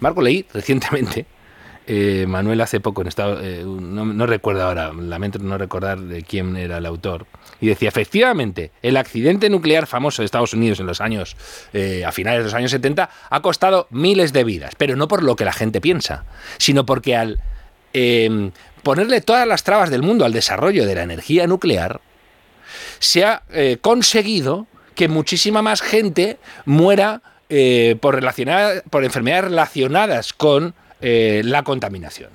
[0.00, 1.26] Marco leí recientemente,
[1.86, 6.78] eh, Manuel hace poco en estado, no, recuerdo ahora, lamento no recordar de quién era
[6.78, 7.26] el autor,
[7.60, 11.36] y decía, efectivamente, el accidente nuclear famoso de Estados Unidos en los años,
[12.06, 15.36] a finales de los años 70, ha costado miles de vidas, pero no por lo
[15.36, 16.24] que la gente piensa,
[16.58, 17.40] sino porque al
[18.82, 22.00] ponerle todas las trabas del mundo al desarrollo de la energía nuclear,
[22.98, 27.22] se ha eh, conseguido que muchísima más gente muera
[27.54, 28.18] eh, por,
[28.88, 32.30] por enfermedades relacionadas con eh, la contaminación.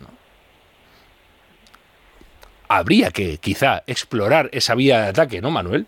[2.67, 5.87] Habría que quizá explorar esa vía de ataque, ¿no, Manuel?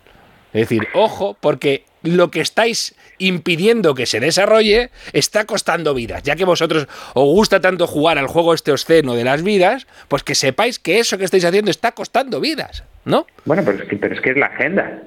[0.52, 6.24] Es decir, ojo, porque lo que estáis impidiendo que se desarrolle está costando vidas.
[6.24, 10.24] Ya que vosotros os gusta tanto jugar al juego este obsceno de las vidas, pues
[10.24, 13.28] que sepáis que eso que estáis haciendo está costando vidas, ¿no?
[13.44, 15.02] Bueno, pero es que, pero es, que es la agenda.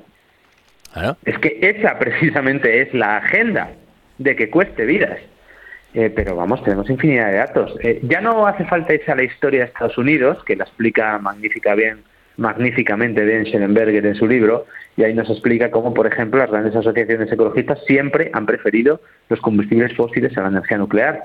[1.25, 3.71] Es que esa precisamente es la agenda
[4.23, 5.19] de que cueste vidas.
[5.93, 7.75] Eh, pero vamos, tenemos infinidad de datos.
[7.81, 11.19] Eh, ya no hace falta irse a la historia de Estados Unidos, que la explica
[11.19, 12.03] magnífica bien
[12.37, 14.65] magníficamente Ben Schellenberger en su libro,
[14.97, 19.39] y ahí nos explica cómo, por ejemplo, las grandes asociaciones ecologistas siempre han preferido los
[19.39, 21.23] combustibles fósiles a la energía nuclear.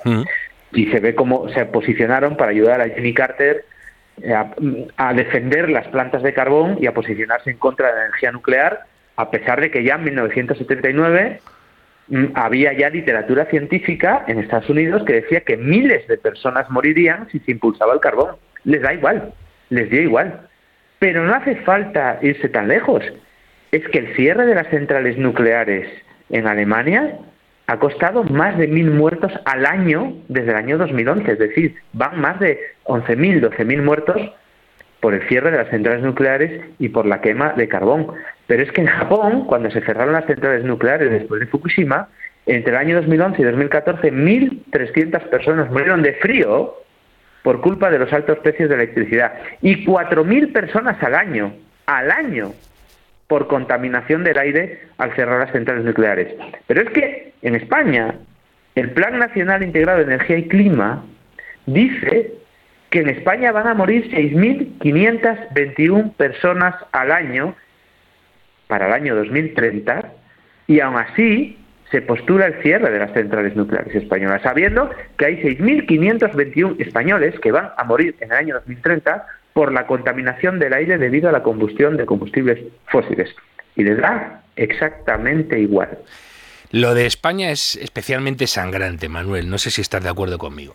[0.72, 3.64] Y se ve cómo se posicionaron para ayudar a Jimmy Carter
[4.22, 4.34] eh,
[4.96, 8.80] a, defender las plantas de carbón y a posicionarse en contra de la energía nuclear,
[9.16, 11.57] a pesar de que ya en 1979 mm,
[12.34, 17.38] había ya literatura científica en Estados Unidos que decía que miles de personas morirían si
[17.40, 18.36] se impulsaba el carbón.
[18.64, 19.32] Les da igual,
[19.70, 20.48] les dio igual.
[20.98, 23.04] Pero no hace falta irse tan lejos.
[23.70, 25.88] Es que el cierre de las centrales nucleares
[26.30, 27.18] en Alemania
[27.66, 32.18] ha costado más de mil muertos al año desde el año 2011, es decir, van
[32.18, 34.16] más de 11.000, 12.000 muertos
[35.00, 38.08] por el cierre de las centrales nucleares y por la quema de carbón.
[38.46, 42.08] Pero es que en Japón, cuando se cerraron las centrales nucleares después de Fukushima,
[42.46, 46.74] entre el año 2011 y 2014, 1.300 personas murieron de frío
[47.42, 51.52] por culpa de los altos precios de electricidad y 4.000 personas al año,
[51.86, 52.52] al año,
[53.26, 56.34] por contaminación del aire al cerrar las centrales nucleares.
[56.66, 58.14] Pero es que en España
[58.74, 61.04] el Plan Nacional Integrado de Energía y Clima
[61.66, 62.32] dice
[62.90, 67.54] que en España van a morir 6.521 personas al año
[68.66, 70.12] para el año 2030
[70.66, 71.58] y aún así
[71.90, 77.50] se postula el cierre de las centrales nucleares españolas, sabiendo que hay 6.521 españoles que
[77.50, 81.42] van a morir en el año 2030 por la contaminación del aire debido a la
[81.42, 83.34] combustión de combustibles fósiles.
[83.74, 85.98] Y les da exactamente igual.
[86.70, 89.48] Lo de España es especialmente sangrante, Manuel.
[89.48, 90.74] No sé si estás de acuerdo conmigo.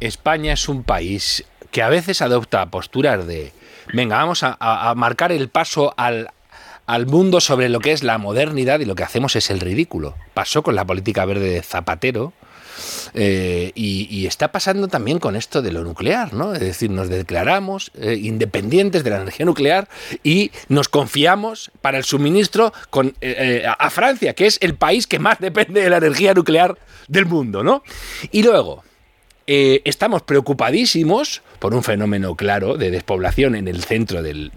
[0.00, 3.52] España es un país que a veces adopta posturas de,
[3.92, 6.30] venga, vamos a, marcar el paso al,
[6.86, 10.16] al mundo sobre lo que es la modernidad y lo que hacemos es el ridículo.
[10.34, 12.32] Pasó con la política verde de Zapatero,
[13.14, 16.54] eh, y, está pasando también con esto de lo nuclear, ¿no?
[16.54, 19.88] Es decir, nos declaramos eh, independientes de la energía nuclear
[20.22, 22.72] y nos confiamos para el suministro
[23.20, 27.26] eh, a Francia, que es el país que más depende de la energía nuclear del
[27.26, 27.82] mundo, ¿no?
[28.30, 28.84] Y luego,
[29.46, 34.52] estamos preocupadísimos por un fenómeno claro de despoblación en el centro del,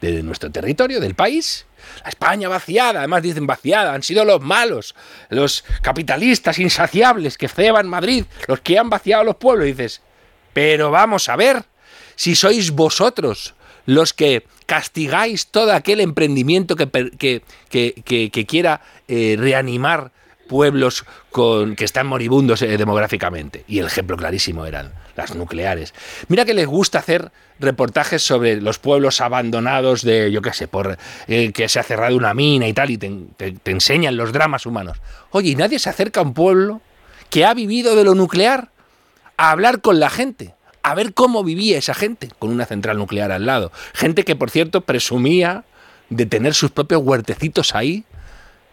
[0.00, 1.66] de nuestro territorio, del país.
[2.02, 4.94] La España vaciada, además dicen vaciada, han sido los malos,
[5.30, 9.66] los capitalistas insaciables que ceban Madrid, los que han vaciado los pueblos.
[9.66, 10.02] Dices,
[10.52, 11.64] pero vamos a ver,
[12.16, 13.54] si sois vosotros
[13.86, 16.88] los que castigáis todo aquel emprendimiento que,
[17.68, 20.10] que, quiera eh, reanimar
[20.46, 23.64] pueblos con, que están moribundos eh, demográficamente.
[23.66, 25.94] Y el ejemplo clarísimo eran las nucleares.
[26.28, 30.98] Mira que les gusta hacer reportajes sobre los pueblos abandonados de, yo qué sé, por
[31.26, 34.98] eh, que se ha cerrado una mina y tal, y te, enseñan los dramas humanos.
[35.30, 36.80] Oye, ¿y nadie se acerca a un pueblo
[37.30, 38.70] que ha vivido de lo nuclear
[39.36, 40.54] a hablar con la gente?
[40.82, 43.72] A ver cómo vivía esa gente con una central nuclear al lado.
[43.92, 45.64] Gente que, por cierto, presumía
[46.10, 48.04] de tener sus propios huertecitos ahí,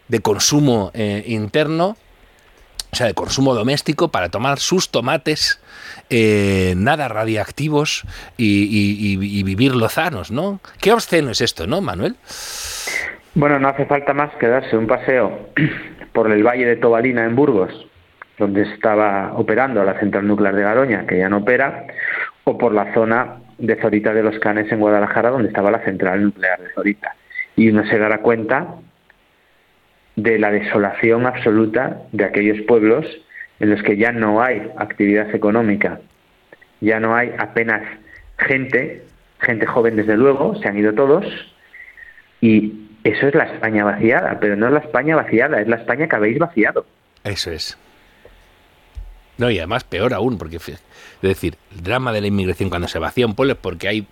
[0.08, 1.96] de consumo eh, interno,
[2.92, 5.60] o sea, de consumo doméstico, para tomar sus tomates
[6.10, 8.04] eh, nada radiactivos
[8.36, 10.60] y, vivir lozanos, ¿no?
[10.80, 12.16] Qué obsceno es esto, ¿no, Manuel?
[13.34, 15.48] Bueno, no hace falta más que darse un paseo
[16.12, 17.72] por el valle de Tobalina en Burgos,
[18.38, 21.86] donde estaba operando la central nuclear de Garoña, que ya no opera,
[22.44, 26.22] o por la zona de Zorita de los Canes en Guadalajara, donde estaba la central
[26.22, 27.16] nuclear de Zorita.
[27.56, 28.76] Y uno se dará cuenta
[30.16, 33.06] de la desolación absoluta de aquellos pueblos
[33.60, 36.00] en los que ya no hay actividad económica,
[36.80, 37.82] ya no hay apenas
[38.38, 39.04] gente,
[39.40, 41.24] gente joven desde luego, se han ido todos,
[42.40, 46.08] y eso es la España vaciada, pero no es la España vaciada, es la España
[46.08, 46.86] que habéis vaciado.
[47.22, 47.78] Eso es.
[49.36, 50.80] No, y además peor aún, porque es
[51.20, 54.06] decir, el drama de la inmigración cuando se vacía un pueblo es porque hay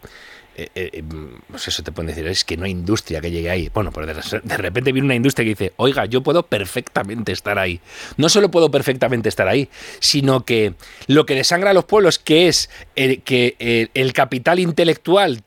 [0.55, 1.05] eh, eh, eh,
[1.49, 3.71] pues eso te pueden decir, es que no hay industria que llegue ahí.
[3.73, 7.81] Bueno, pero de, repente viene una industria que dice, oiga, yo puedo perfectamente estar ahí.
[8.17, 9.69] No solo puedo perfectamente estar ahí,
[10.01, 10.75] sino que
[11.07, 15.43] lo que desangra a los pueblos, que es que el, capital intelectual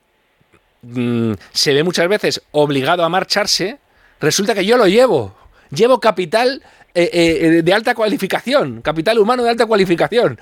[0.81, 3.77] mm, se ve muchas veces obligado a marcharse,
[4.19, 5.35] resulta que yo lo llevo.
[5.69, 6.63] Llevo capital
[6.95, 10.39] eh, eh, de alta cualificación, capital humano de alta cualificación.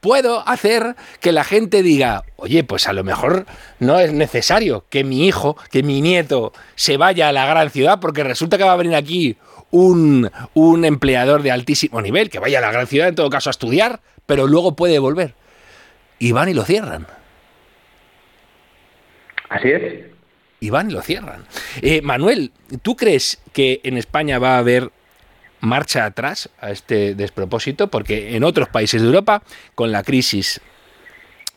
[0.00, 3.46] puedo hacer que la gente diga, oye, pues a lo mejor
[3.78, 7.98] no es necesario que mi hijo, que mi nieto se vaya a la gran ciudad
[7.98, 9.38] porque resulta que va a venir aquí
[9.70, 13.48] un, un empleador de altísimo nivel, que vaya a la gran ciudad en todo caso
[13.48, 15.34] a estudiar, pero luego puede volver.
[16.18, 17.06] Y van y lo cierran.
[19.48, 20.04] Así es.
[20.60, 21.46] Y van y lo cierran.
[21.80, 24.90] Eh, Manuel, ¿tú crees que en España va a haber
[25.60, 29.42] marcha atrás a este despropósito, porque en otros países de Europa,
[29.74, 30.60] con la crisis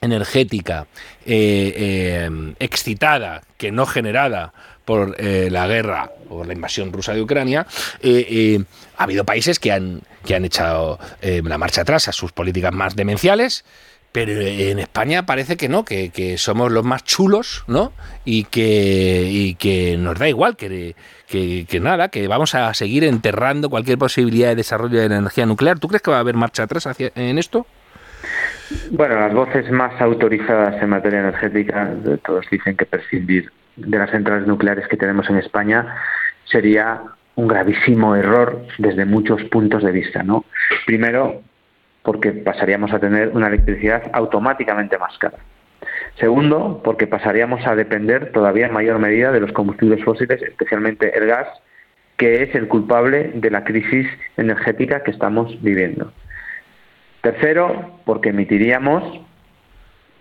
[0.01, 0.87] energética
[1.25, 4.53] eh, eh, excitada, que no generada
[4.85, 7.65] por eh, la guerra o la invasión rusa de Ucrania,
[8.97, 12.95] ha habido países que han, que han echado la marcha atrás a sus políticas más
[12.95, 13.63] demenciales,
[14.13, 17.91] pero en España parece que no, que, somos los más chulos, ¿no?
[18.23, 20.95] Y que, y que nos da igual, que,
[21.28, 25.80] que, nada, que vamos a seguir enterrando cualquier posibilidad de desarrollo de la energía nuclear.
[25.80, 27.65] ¿Tú crees que va a haber marcha atrás hacia, en esto?
[28.91, 31.91] Bueno, las voces más autorizadas en materia energética,
[32.23, 35.88] todos dicen que prescindir de las centrales nucleares que tenemos en España
[36.45, 37.02] sería
[37.34, 40.45] un gravísimo error desde muchos puntos de vista, ¿no?
[40.86, 41.41] Primero,
[42.03, 45.37] porque pasaríamos a tener una electricidad automáticamente más cara.
[46.19, 51.27] Segundo, porque pasaríamos a depender todavía en mayor medida de los combustibles fósiles, especialmente el
[51.27, 51.47] gas,
[52.17, 56.13] que es el culpable de la crisis energética que estamos viviendo.
[57.21, 59.21] Tercero, porque emitiríamos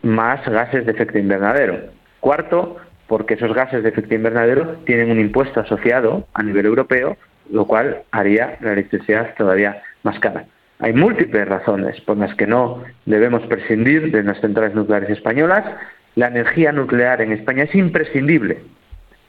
[0.03, 1.91] más gases de efecto invernadero.
[2.21, 7.17] Cuarto, porque esos gases de efecto invernadero tienen un impuesto asociado a nivel europeo,
[7.51, 10.47] lo cual haría la electricidad todavía más cara.
[10.83, 15.65] Hay múltiples razones por las que no debemos prescindir de las centrales nucleares españolas.
[16.17, 18.59] La energía nuclear en España es imprescindible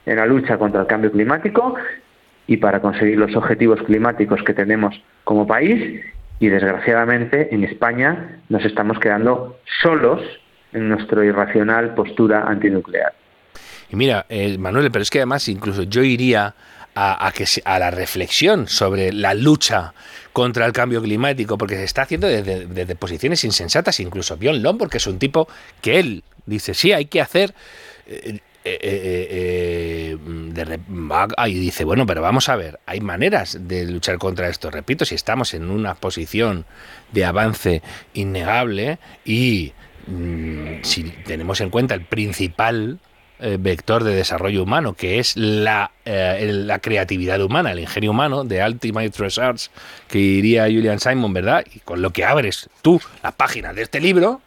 [0.08, 1.76] en la lucha contra el cambio climático
[2.48, 6.04] y para conseguir los objetivos climáticos que tenemos como país
[6.40, 10.22] y desgraciadamente en España nos estamos quedando solos
[10.74, 13.14] en nuestra irracional postura antinuclear.
[13.92, 16.56] Y mira, eh, Manuel, pero es que además incluso yo iría
[16.96, 17.32] a,
[17.66, 19.94] a la reflexión sobre la lucha
[20.32, 24.98] contra el cambio climático, porque se está haciendo desde, posiciones insensatas, incluso Bjorn Lomborg, que
[24.98, 25.48] es un tipo
[25.82, 27.54] que él dice, sí, hay que hacer...
[28.08, 34.18] Eh, eh, eh, eh, y dice, bueno, pero vamos a ver, hay maneras de luchar
[34.18, 34.72] contra esto.
[34.72, 36.66] Repito, si estamos en una posición
[37.12, 37.82] de avance
[38.14, 39.74] innegable y
[40.08, 43.00] mm, si tenemos en cuenta el principal
[43.40, 49.12] vector de desarrollo humano, que es la, la, creatividad humana, el ingenio humano de Ultimate
[49.18, 49.70] Research,
[50.08, 51.66] que diría Julian Simon, ¿verdad?
[51.74, 54.42] Y con lo que abres tú la página de este libro,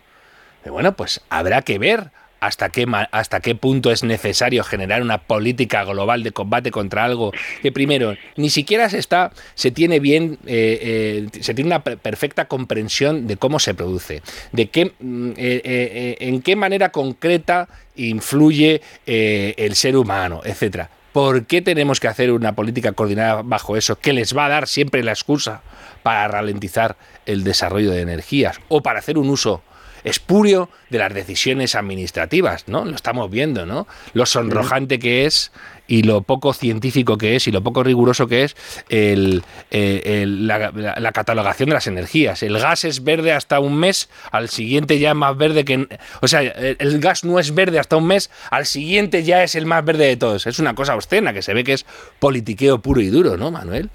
[0.70, 5.84] bueno, pues habrá que ver hasta qué, hasta qué punto es necesario generar una política
[5.84, 11.26] global de combate contra algo que primero ni siquiera se está se tiene bien eh,
[11.32, 14.22] eh, se tiene una perfecta comprensión de cómo se produce
[14.52, 20.90] de qué mm, eh, en qué manera concreta influye el ser humano etcétera.
[21.12, 24.68] ¿Por qué tenemos que hacer una política coordinada bajo eso que les va a dar
[24.68, 25.62] siempre la excusa
[26.02, 29.62] para ralentizar el desarrollo de energías o para hacer un uso
[30.06, 32.84] espurio de las decisiones administrativas, ¿no?
[32.84, 33.88] Lo estamos viendo, ¿no?
[34.14, 35.52] Lo sonrojante que es
[35.88, 38.56] y lo poco científico que es y lo poco riguroso que es
[38.88, 39.42] el,
[39.72, 42.42] eh, la, catalogación de las energías.
[42.44, 45.88] El gas es verde hasta un mes, al siguiente ya es más verde que...
[46.22, 49.66] O sea, el gas no es verde hasta un mes, al siguiente ya es el
[49.66, 50.46] más verde de todos.
[50.46, 51.84] Es una cosa obscena que se ve que es
[52.20, 53.90] politiqueo puro y duro, ¿no, Manuel?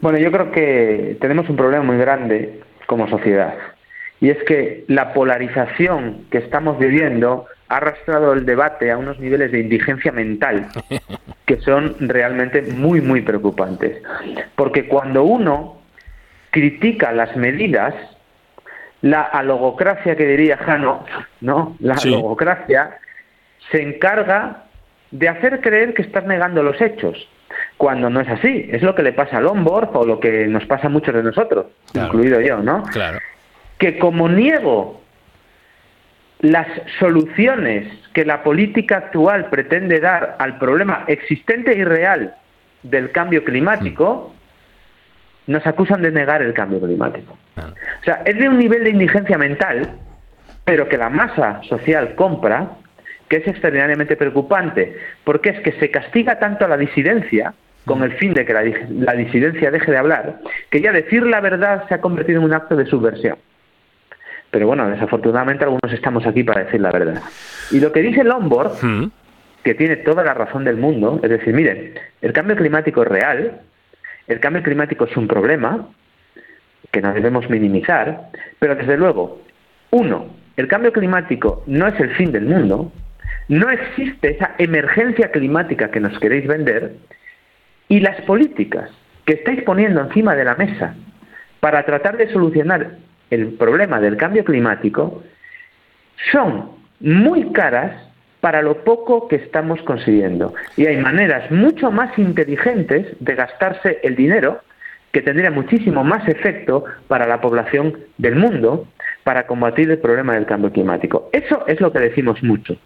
[0.00, 3.54] Bueno, yo creo que tenemos un problema muy grande como sociedad
[4.22, 9.50] y es que la polarización que estamos viviendo ha arrastrado el debate a unos niveles
[9.50, 10.68] de indigencia mental
[11.44, 14.00] que son realmente muy, muy preocupantes.
[14.54, 15.82] Porque cuando uno
[16.50, 17.96] critica las medidas,
[19.00, 21.04] la alogocracia que diría Jano,
[21.40, 21.76] ¿no?
[21.80, 22.98] La alogocracia
[23.72, 24.66] se encarga
[25.10, 27.28] de hacer creer que estás negando los hechos,
[27.76, 28.70] cuando no es así.
[28.70, 31.24] Es lo que le pasa a Lombard o lo que nos pasa a muchos de
[31.24, 32.84] nosotros, incluido yo, ¿no?
[32.84, 33.18] Claro
[33.82, 35.02] que como niego
[36.38, 36.68] las
[37.00, 42.36] soluciones que la política actual pretende dar al problema existente y real
[42.84, 44.32] del cambio climático,
[45.48, 47.36] nos acusan de negar el cambio climático.
[47.56, 49.90] O sea, es de un nivel de indigencia mental,
[50.64, 52.76] pero que la masa social compra,
[53.26, 57.52] que es extraordinariamente preocupante, porque es que se castiga tanto a la disidencia,
[57.84, 60.38] con el fin de que la, la disidencia deje de hablar,
[60.70, 63.36] que ya decir la verdad se ha convertido en un acto de subversión.
[64.52, 67.22] Pero bueno, desafortunadamente algunos estamos aquí para decir la verdad.
[67.70, 69.10] Y lo que dice Lombard, hmm.
[69.64, 73.60] que tiene toda la razón del mundo, es decir, miren, el cambio climático es real,
[74.28, 75.88] el cambio climático es un problema
[76.90, 78.28] que no debemos minimizar,
[78.58, 79.40] pero desde luego,
[79.90, 80.26] uno,
[80.58, 82.92] el cambio climático no es el fin del mundo,
[83.48, 86.92] no existe esa emergencia climática que nos queréis vender,
[87.88, 88.90] y las políticas
[89.24, 90.94] que estáis poniendo encima de la mesa
[91.60, 92.98] para tratar de solucionar
[93.32, 95.22] el problema del cambio climático
[96.30, 96.70] son
[97.00, 97.92] muy caras
[98.40, 100.52] para lo poco que estamos consiguiendo.
[100.76, 104.60] Y hay maneras mucho más inteligentes de gastarse el dinero
[105.12, 108.86] que tendría muchísimo más efecto para la población del mundo,
[109.24, 111.30] para combatir el problema del cambio climático.
[111.32, 112.76] Eso es lo que decimos mucho.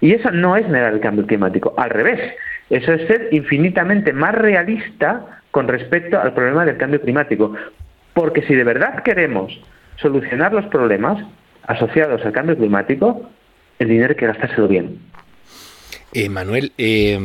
[0.00, 2.20] Y eso no es negar el cambio climático, al revés,
[2.68, 7.54] eso es ser infinitamente más realista con respecto al problema del cambio climático.
[8.12, 9.58] Porque si de verdad queremos
[10.00, 11.24] solucionar los problemas
[11.62, 13.28] asociados al cambio climático,
[13.78, 14.98] el dinero hay que gastárselo bien.
[16.12, 17.18] Eh, Manuel, eh,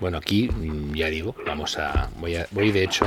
[0.00, 0.50] bueno, aquí
[0.94, 3.06] ya digo, vamos a voy, a, voy de hecho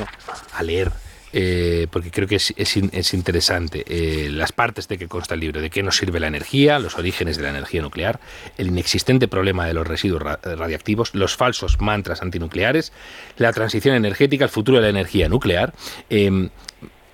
[0.53, 0.89] a leer
[1.33, 5.59] eh, porque creo que es, es, interesante eh, las partes de que consta el libro,
[5.59, 8.19] de qué nos sirve la energía, los orígenes de la energía nuclear,
[8.57, 12.93] el inexistente problema de los residuos radiactivos, los falsos mantras antinucleares,
[13.37, 15.73] la transición energética, el futuro de la energía nuclear.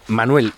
[0.07, 0.53] Manuel,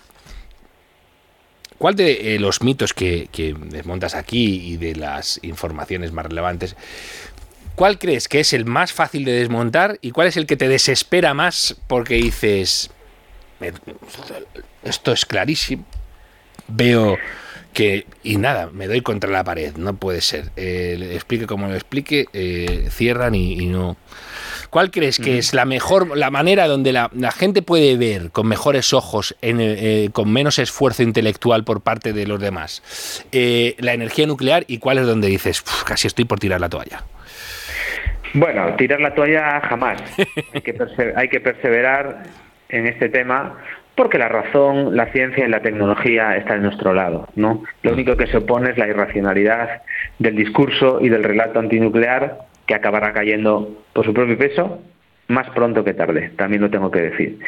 [1.78, 3.28] ¿Cuál de los mitos que,
[3.66, 6.76] desmontas aquí y de las informaciones más relevantes
[7.76, 10.66] ¿Cuál crees que es el más fácil de desmontar y cuál es el que te
[10.66, 12.90] desespera más porque dices,
[14.82, 15.84] esto es clarísimo,
[16.68, 17.18] veo
[17.74, 20.50] que, y nada, me doy contra la pared, no puede ser.
[20.56, 23.98] Eh, explique como lo explique, eh, cierran y, no.
[24.70, 28.92] ¿Cuál crees que es la mejor, la manera donde la, gente puede ver con mejores
[28.92, 34.78] ojos, eh, con menos esfuerzo intelectual por parte de los demás, la energía nuclear y
[34.78, 37.02] cuál es donde dices, casi estoy por tirar la toalla?
[38.34, 40.02] Bueno, tirar la toalla jamás.
[41.16, 42.24] hay, que perseverar
[42.68, 43.56] en este tema
[43.94, 47.62] porque la razón, la ciencia y la tecnología están en nuestro lado, ¿no?
[47.82, 49.82] Lo único que se opone es la irracionalidad
[50.18, 54.80] del discurso y del relato antinuclear que acabará cayendo por su propio peso
[55.28, 57.38] más pronto que tarde, también lo tengo que decir.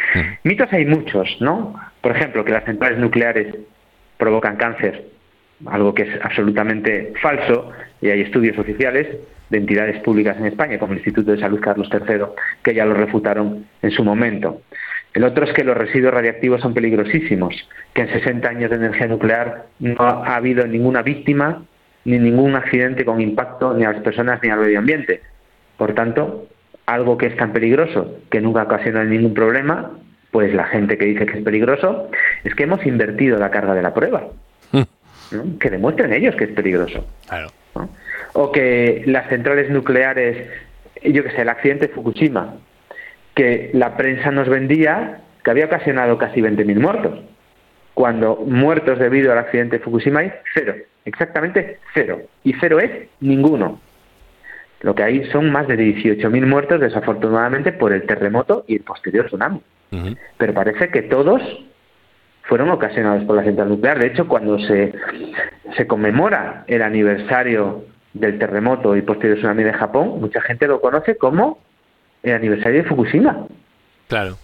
[0.43, 1.75] Mitos hay muchos, ¿no?
[2.01, 3.55] Por ejemplo, que las centrales nucleares
[4.17, 5.05] provocan cáncer,
[5.67, 9.07] algo que es absolutamente falso y hay estudios oficiales
[9.51, 12.25] de entidades públicas en España, como el Instituto de Salud Carlos III,
[12.63, 14.63] que ya lo refutaron en su momento.
[15.15, 17.55] El otro es que los residuos radiactivos son peligrosísimos,
[17.95, 21.63] que en 60 años de energía nuclear no ha habido ninguna víctima
[22.09, 25.21] ni ningún accidente con impacto ni a las personas ni al medio ambiente.
[25.77, 26.49] Por tanto,
[26.87, 29.91] algo que es tan peligroso que nunca ocasiona ningún problema,
[30.31, 32.11] pues la gente que dice que es peligroso,
[32.45, 34.29] es que hemos invertido la carga de la prueba.
[34.73, 35.59] Hmm.
[35.59, 37.07] Que demuestren ellos que es peligroso.
[37.29, 37.49] Claro
[38.33, 40.49] o que las centrales nucleares,
[41.03, 42.55] yo que sé, el accidente de Fukushima,
[43.35, 47.21] que la prensa nos vendía que había ocasionado casi 20.000 muertos,
[47.95, 50.75] cuando muertos debido al accidente de Fukushima hay cero,
[51.09, 53.81] exactamente cero, y cero es ninguno.
[54.81, 59.27] Lo que hay son más de 18.000 muertos, desafortunadamente, por el terremoto y el posterior
[59.27, 59.61] tsunami.
[60.37, 61.43] Pero parece que todos
[62.43, 63.99] fueron ocasionados por la central nuclear.
[63.99, 64.93] De hecho, cuando se,
[65.77, 71.17] se conmemora el aniversario del terremoto y posterior tsunami de Japón, mucha gente lo conoce
[71.17, 71.59] como
[72.23, 73.47] el aniversario de Fukushima.
[74.09, 74.37] Claro.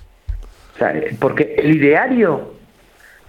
[1.21, 2.55] porque el ideario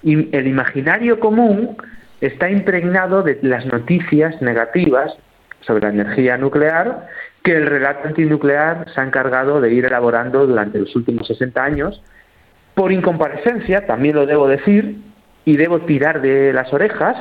[0.03, 1.77] y el imaginario común
[2.21, 5.15] está impregnado de las noticias negativas
[5.61, 7.07] sobre la energía nuclear
[7.43, 12.01] que el relato antinuclear se ha encargado de ir elaborando durante los últimos 60 años.
[12.73, 14.97] Por incomparecencia, también lo debo decir,
[15.45, 17.15] y debo tirar de las orejas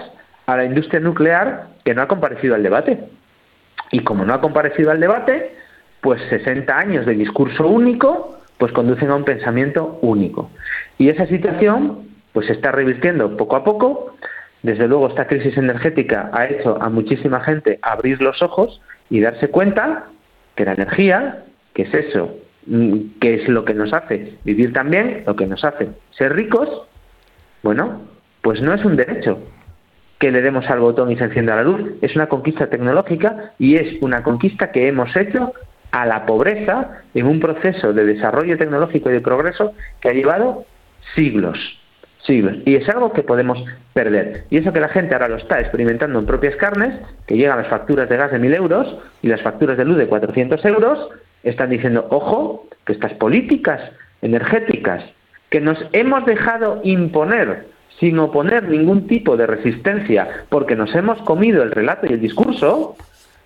[0.46, 3.04] a la industria nuclear que no ha comparecido al debate.
[3.90, 5.54] Y como no ha comparecido al debate,
[6.00, 10.50] pues 60 años de discurso único, pues conducen a un pensamiento único.
[10.98, 14.16] Y esa situación, pues se está revirtiendo poco a poco.
[14.64, 19.48] Desde luego, esta crisis energética ha hecho a muchísima gente abrir los ojos y darse
[19.48, 20.06] cuenta
[20.54, 21.44] que la energía,
[21.74, 22.34] que es eso,
[22.66, 26.88] mm, que es lo que nos hace vivir también, lo que nos hace ser ricos,
[27.62, 28.08] bueno,
[28.40, 29.38] pues no es un derecho,
[30.18, 31.82] que le demos al botón y se encienda la luz.
[32.00, 35.52] Es una conquista tecnológica y es una conquista que hemos hecho
[35.90, 40.64] a la pobreza en un proceso de desarrollo tecnológico y de progreso que ha llevado
[41.14, 41.58] siglos,
[42.26, 42.56] siglos.
[42.64, 43.62] Y es algo que podemos
[43.92, 44.44] perder.
[44.50, 47.68] Y eso que la gente ahora lo está experimentando en propias carnes, que llegan las
[47.68, 51.08] facturas de gas de 1.000 euros y las facturas de luz de 400 euros,
[51.42, 53.80] están diciendo, ojo, que estas políticas
[54.22, 55.04] energéticas
[55.50, 57.66] que nos hemos dejado imponer
[58.00, 62.96] sin oponer ningún tipo de resistencia, porque nos hemos comido el relato y el discurso,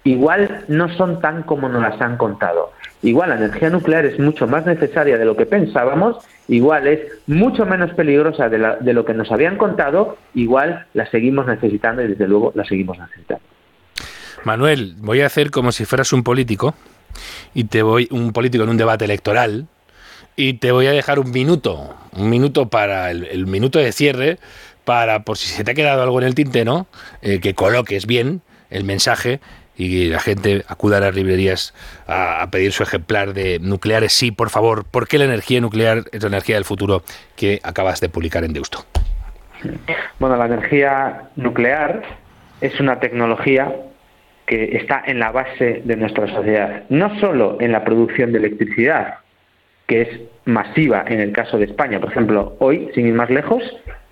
[0.04, 2.72] igual no son tan como nos las han contado.
[3.02, 6.16] Igual la energía nuclear es mucho más necesaria de lo que pensábamos,
[6.48, 11.46] igual es mucho menos peligrosa de, de lo que nos habían contado, igual la seguimos
[11.46, 13.42] necesitando y desde luego la seguimos necesitando.
[14.44, 16.74] Manuel, voy a hacer como si fueras un político
[17.54, 19.66] y te voy un político en un debate electoral
[20.36, 24.38] y te voy a dejar un minuto, un minuto para el, minuto de cierre,
[24.84, 26.86] para por si se te ha quedado algo en el tintero,
[27.22, 28.40] eh, que coloques bien
[28.70, 29.40] el mensaje
[29.78, 31.72] y la gente acuda a las librerías
[32.06, 34.12] a, pedir su ejemplar de nucleares.
[34.12, 37.02] Sí, por favor, ¿por qué la energía nuclear es la energía del futuro
[37.36, 38.84] que acabas de publicar en Deusto?
[40.18, 42.02] Bueno, la energía nuclear
[42.60, 43.72] es una tecnología
[44.46, 49.18] que está en la base de nuestra sociedad, no solo en la producción de electricidad,
[49.86, 50.08] que es
[50.44, 52.00] masiva en el caso de España.
[52.00, 53.62] Por ejemplo, hoy, sin ir más lejos,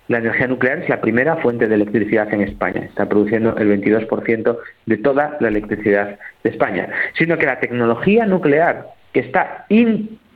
[0.07, 2.81] la energía nuclear es la primera fuente de electricidad en España.
[2.85, 6.89] Está produciendo el 22% de toda la electricidad de España.
[7.17, 9.65] Sino que la tecnología nuclear, que está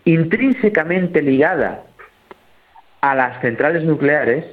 [0.04, 1.84] intrínsecamente ligada
[3.02, 4.46] a las centrales nucleares,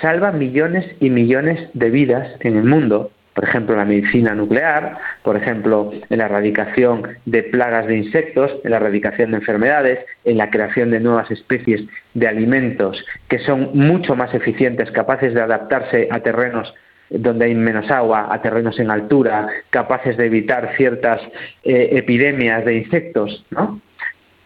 [0.00, 4.98] salva millones y millones de vidas en el mundo por ejemplo, en la medicina nuclear,
[5.22, 10.36] por ejemplo, en la erradicación de plagas de insectos, en la erradicación de enfermedades, en
[10.36, 11.82] la creación de nuevas especies
[12.14, 16.74] de alimentos que son mucho más eficientes, capaces de adaptarse a terrenos
[17.10, 21.20] donde hay menos agua, a terrenos en altura, capaces de evitar ciertas
[21.62, 23.80] eh, epidemias de insectos, ¿no?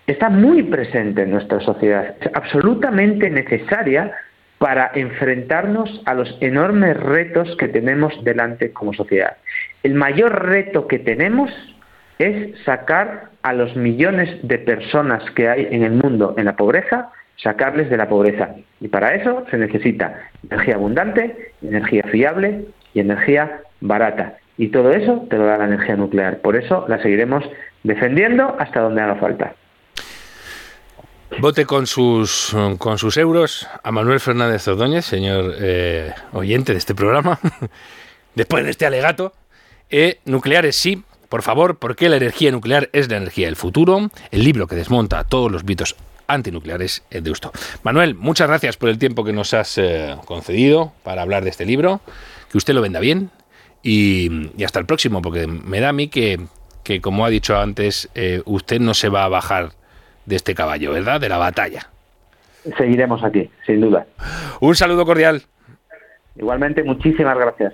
[0.07, 4.13] Está muy presente en nuestra sociedad, es absolutamente necesaria
[4.59, 9.37] para enfrentarnos a los enormes retos que tenemos delante como sociedad.
[9.83, 11.51] El mayor reto que tenemos
[12.19, 17.11] es sacar a los millones de personas que hay en el mundo en la pobreza,
[17.37, 18.55] sacarles de la pobreza.
[18.81, 24.39] Y para eso se necesita energía abundante, energía fiable y energía barata.
[24.57, 26.39] Y todo eso te lo da la energía nuclear.
[26.39, 27.45] Por eso la seguiremos
[27.83, 29.55] defendiendo hasta donde haga falta.
[31.39, 36.95] Vote con sus, con sus euros a Manuel Fernández Ordóñez, señor eh, oyente de este
[36.95, 37.39] programa,
[38.35, 39.35] después de este alegato.
[39.91, 44.11] Eh, nucleares sí, por favor, porque la energía nuclear es la energía del futuro.
[44.31, 45.95] El libro que desmonta todos los mitos
[46.27, 47.53] antinucleares es de esto.
[47.83, 51.67] Manuel, muchas gracias por el tiempo que nos has eh, concedido para hablar de este
[51.67, 52.01] libro.
[52.51, 53.31] Que usted lo venda bien
[53.83, 56.41] y, hasta el próximo, porque me da a mí que,
[56.83, 58.09] que como ha dicho antes,
[58.47, 59.73] usted no se va a bajar
[60.27, 61.21] de este caballo, ¿verdad?
[61.21, 61.89] De la batalla.
[62.77, 64.07] Seguiremos aquí, sin duda.
[64.61, 65.43] Un saludo cordial.
[66.37, 67.73] Igualmente, muchísimas gracias.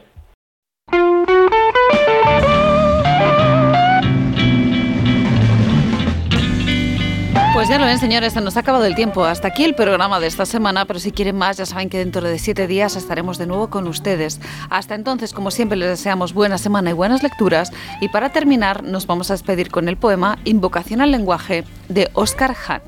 [7.73, 9.25] Ya lo ven, señores, se nos ha acabado el tiempo.
[9.25, 12.21] Hasta aquí el programa de esta semana, pero si quieren más, ya saben que dentro
[12.21, 14.43] de siete días estaremos de nuevo con ustedes.
[14.69, 17.73] Hasta entonces, como siempre, les deseamos buena semana y buenas lecturas.
[18.03, 22.55] Y para terminar, nos vamos a despedir con el poema Invocación al lenguaje de Oscar
[22.55, 22.83] Hahn.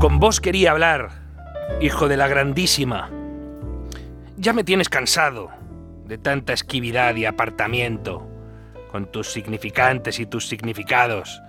[0.00, 1.10] Con vos quería hablar,
[1.80, 3.10] hijo de la grandísima.
[4.36, 5.50] Ya me tienes cansado
[6.06, 8.26] de tanta esquividad y apartamiento,
[8.90, 11.42] con tus significantes y tus significados,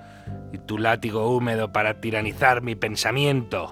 [0.51, 3.71] y tu látigo húmedo para tiranizar mi pensamiento.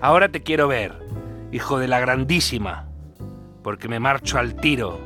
[0.00, 0.94] Ahora te quiero ver,
[1.52, 2.88] hijo de la grandísima,
[3.62, 5.00] porque me marcho al tiro,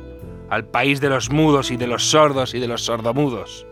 [0.49, 3.65] al país de los mudos y de los sordos y de los sordomudos.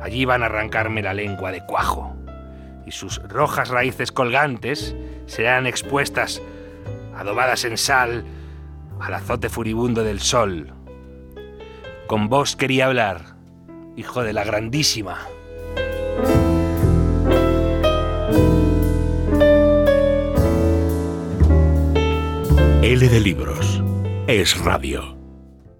[0.00, 2.16] Allí van a arrancarme la lengua de cuajo,
[2.86, 4.96] y sus rojas raíces colgantes
[5.26, 6.40] serán expuestas,
[7.14, 8.24] adobadas en sal,
[9.00, 10.72] al azote furibundo del sol.
[12.06, 13.36] Con vos quería hablar,
[13.96, 15.18] hijo de la grandísima.
[22.82, 23.82] L de libros
[24.26, 25.17] es radio.